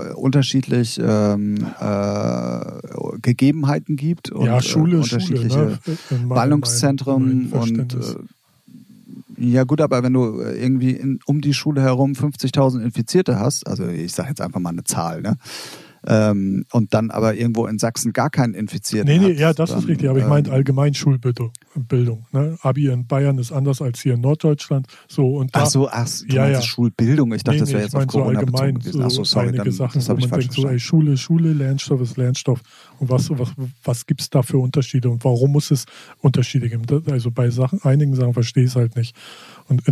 [0.10, 5.80] äh, unterschiedlich ähm, äh, Gegebenheiten gibt und ja, Schule, äh, Schule, unterschiedliche ne?
[6.10, 7.96] In meinem- Ballungszentren und
[9.42, 13.68] ja gut, aber wenn du äh, irgendwie in, um die Schule herum 50.000 Infizierte hast,
[13.68, 15.38] also ich sage jetzt einfach mal eine Zahl, ne?
[16.08, 19.70] Ähm, und dann aber irgendwo in Sachsen gar keinen Infizierten Nee, nee, hat, ja, das
[19.70, 20.10] dann, ist richtig.
[20.10, 21.52] Aber ich ähm, meine allgemein Schulbildung.
[21.76, 22.58] Bildung, ne?
[22.62, 24.88] Abi in Bayern ist anders als hier in Norddeutschland.
[25.08, 26.62] So, und da, Ach so, ach, du Ja, ja.
[26.62, 27.32] Schulbildung.
[27.34, 29.04] Ich dachte, Nee, das nee, wäre ich jetzt auf mein so Corona allgemein bezogen gewesen.
[29.04, 31.18] Ach so, so sorry, einige dann, Sachen, das wo ich man denkt, so, ey, Schule,
[31.18, 32.62] Schule, Lernstoff ist Lernstoff.
[33.00, 33.50] Und was, was,
[33.84, 35.86] was gibt es da für Unterschiede und warum muss es
[36.20, 36.86] Unterschiede geben?
[36.88, 39.16] Das- Also bei Sachen, einigen Sachen verstehe ich es halt nicht.
[39.70, 39.84] Und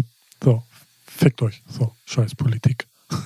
[0.43, 0.63] so,
[1.05, 1.61] fickt euch.
[1.69, 2.87] So, scheiß Politik.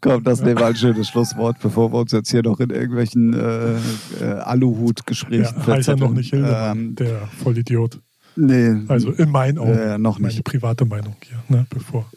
[0.00, 3.32] Komm, das nehmen wir ein schönes Schlusswort, bevor wir uns jetzt hier noch in irgendwelchen
[3.34, 3.76] äh,
[4.20, 8.00] äh, Aluhut-Gesprächen Ja, heißt er noch nicht Hildebrand, Ähm, der Vollidiot.
[8.36, 9.72] nee, Also in meinen Augen.
[9.72, 10.44] äh, noch Meine nicht.
[10.44, 11.66] private Meinung hier, ne?
[11.70, 12.10] Bevor.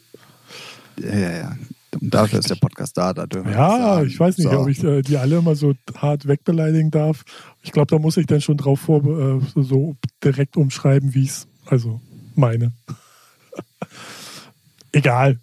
[0.99, 1.55] Ja, ja, ja.
[2.01, 4.59] Und dafür ist der Podcast da, da Ja, ich weiß nicht, So.
[4.59, 7.23] ob ich äh, die alle immer so hart wegbeleidigen darf.
[7.63, 11.23] Ich glaube, da muss ich dann schon drauf vor, äh, so, so direkt umschreiben, wie
[11.23, 12.01] ich es also
[12.35, 12.73] meine.
[14.91, 15.39] Egal.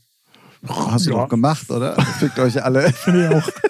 [0.69, 1.17] Hast du Ja.
[1.23, 2.01] doch gemacht, oder?
[2.19, 2.93] Fickt euch alle.
[2.93, 3.49] Finde ich auch.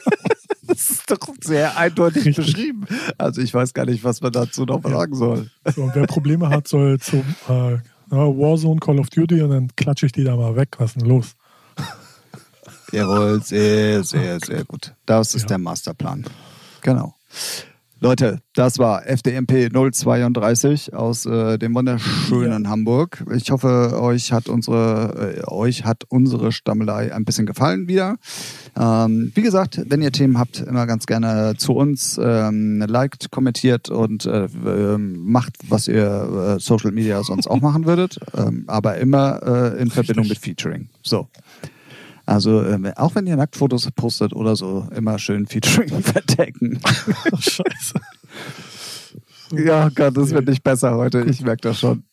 [0.65, 2.47] Das ist doch sehr eindeutig Richtig.
[2.47, 2.87] beschrieben.
[3.19, 5.51] Also ich weiß gar nicht, was man dazu noch sagen soll.
[5.75, 7.77] So, und wer Probleme hat, soll zum äh,
[8.09, 10.77] Warzone, Call of Duty und dann klatsche ich die da mal weg.
[10.79, 11.35] Was ist denn los?
[12.91, 14.95] Jawohl, sehr, sehr, sehr gut.
[15.05, 15.49] Das ist Ja.
[15.49, 16.25] der Masterplan.
[16.81, 17.15] Genau.
[18.03, 23.25] Leute, das war FDMP 032 aus äh, dem wunderschönen Hamburg.
[23.33, 28.17] Ich hoffe, euch hat unsere äh, euch hat unsere Stammelei ein bisschen gefallen wieder.
[28.77, 32.19] Ähm, wie gesagt, wenn ihr Themen habt, immer ganz gerne zu uns.
[32.21, 37.87] Ähm, liked, kommentiert und äh, ähm, macht, was ihr äh, Social Media sonst auch machen
[37.87, 38.19] würdet.
[38.37, 40.89] Ähm, aber immer äh, in Verbindung mit Featuring.
[41.05, 41.29] So.
[42.27, 46.81] Also äh, auch wenn ihr Nacktfotos postet oder so, immer schön Featuring verdecken.
[47.33, 47.95] Oh, scheiße.
[49.55, 51.23] Ja, Gott, das wird nicht besser heute.
[51.25, 52.05] Ich merke das schon.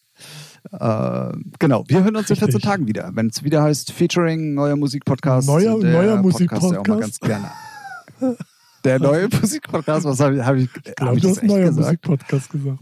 [0.71, 2.63] Äh, genau, wir hören uns in 14 Richtig.
[2.63, 5.47] Tagen wieder, wenn es wieder heißt Featuring, neuer Musikpodcast.
[5.47, 6.99] Neuer- neuer Podcast, der Musikpodcast.
[6.99, 7.51] ganz gerne.
[8.83, 11.75] Der neue Musikpodcast, was habe ich, hab ich, Ich hab glaube, ich du hast gesagt?
[11.77, 12.79] Musikpodcast gesagt.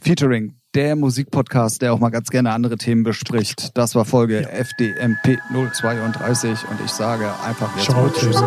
[0.00, 3.76] Featuring, der Musikpodcast, der auch mal ganz gerne andere Themen bespricht.
[3.76, 4.48] Das war Folge Ja.
[4.48, 8.40] FDMP 032 und ich sage einfach jetzt Ciao, mal Tschüss.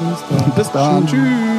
[0.00, 0.52] Bis dann.
[0.54, 1.06] Bis dann.
[1.06, 1.51] Tschüss.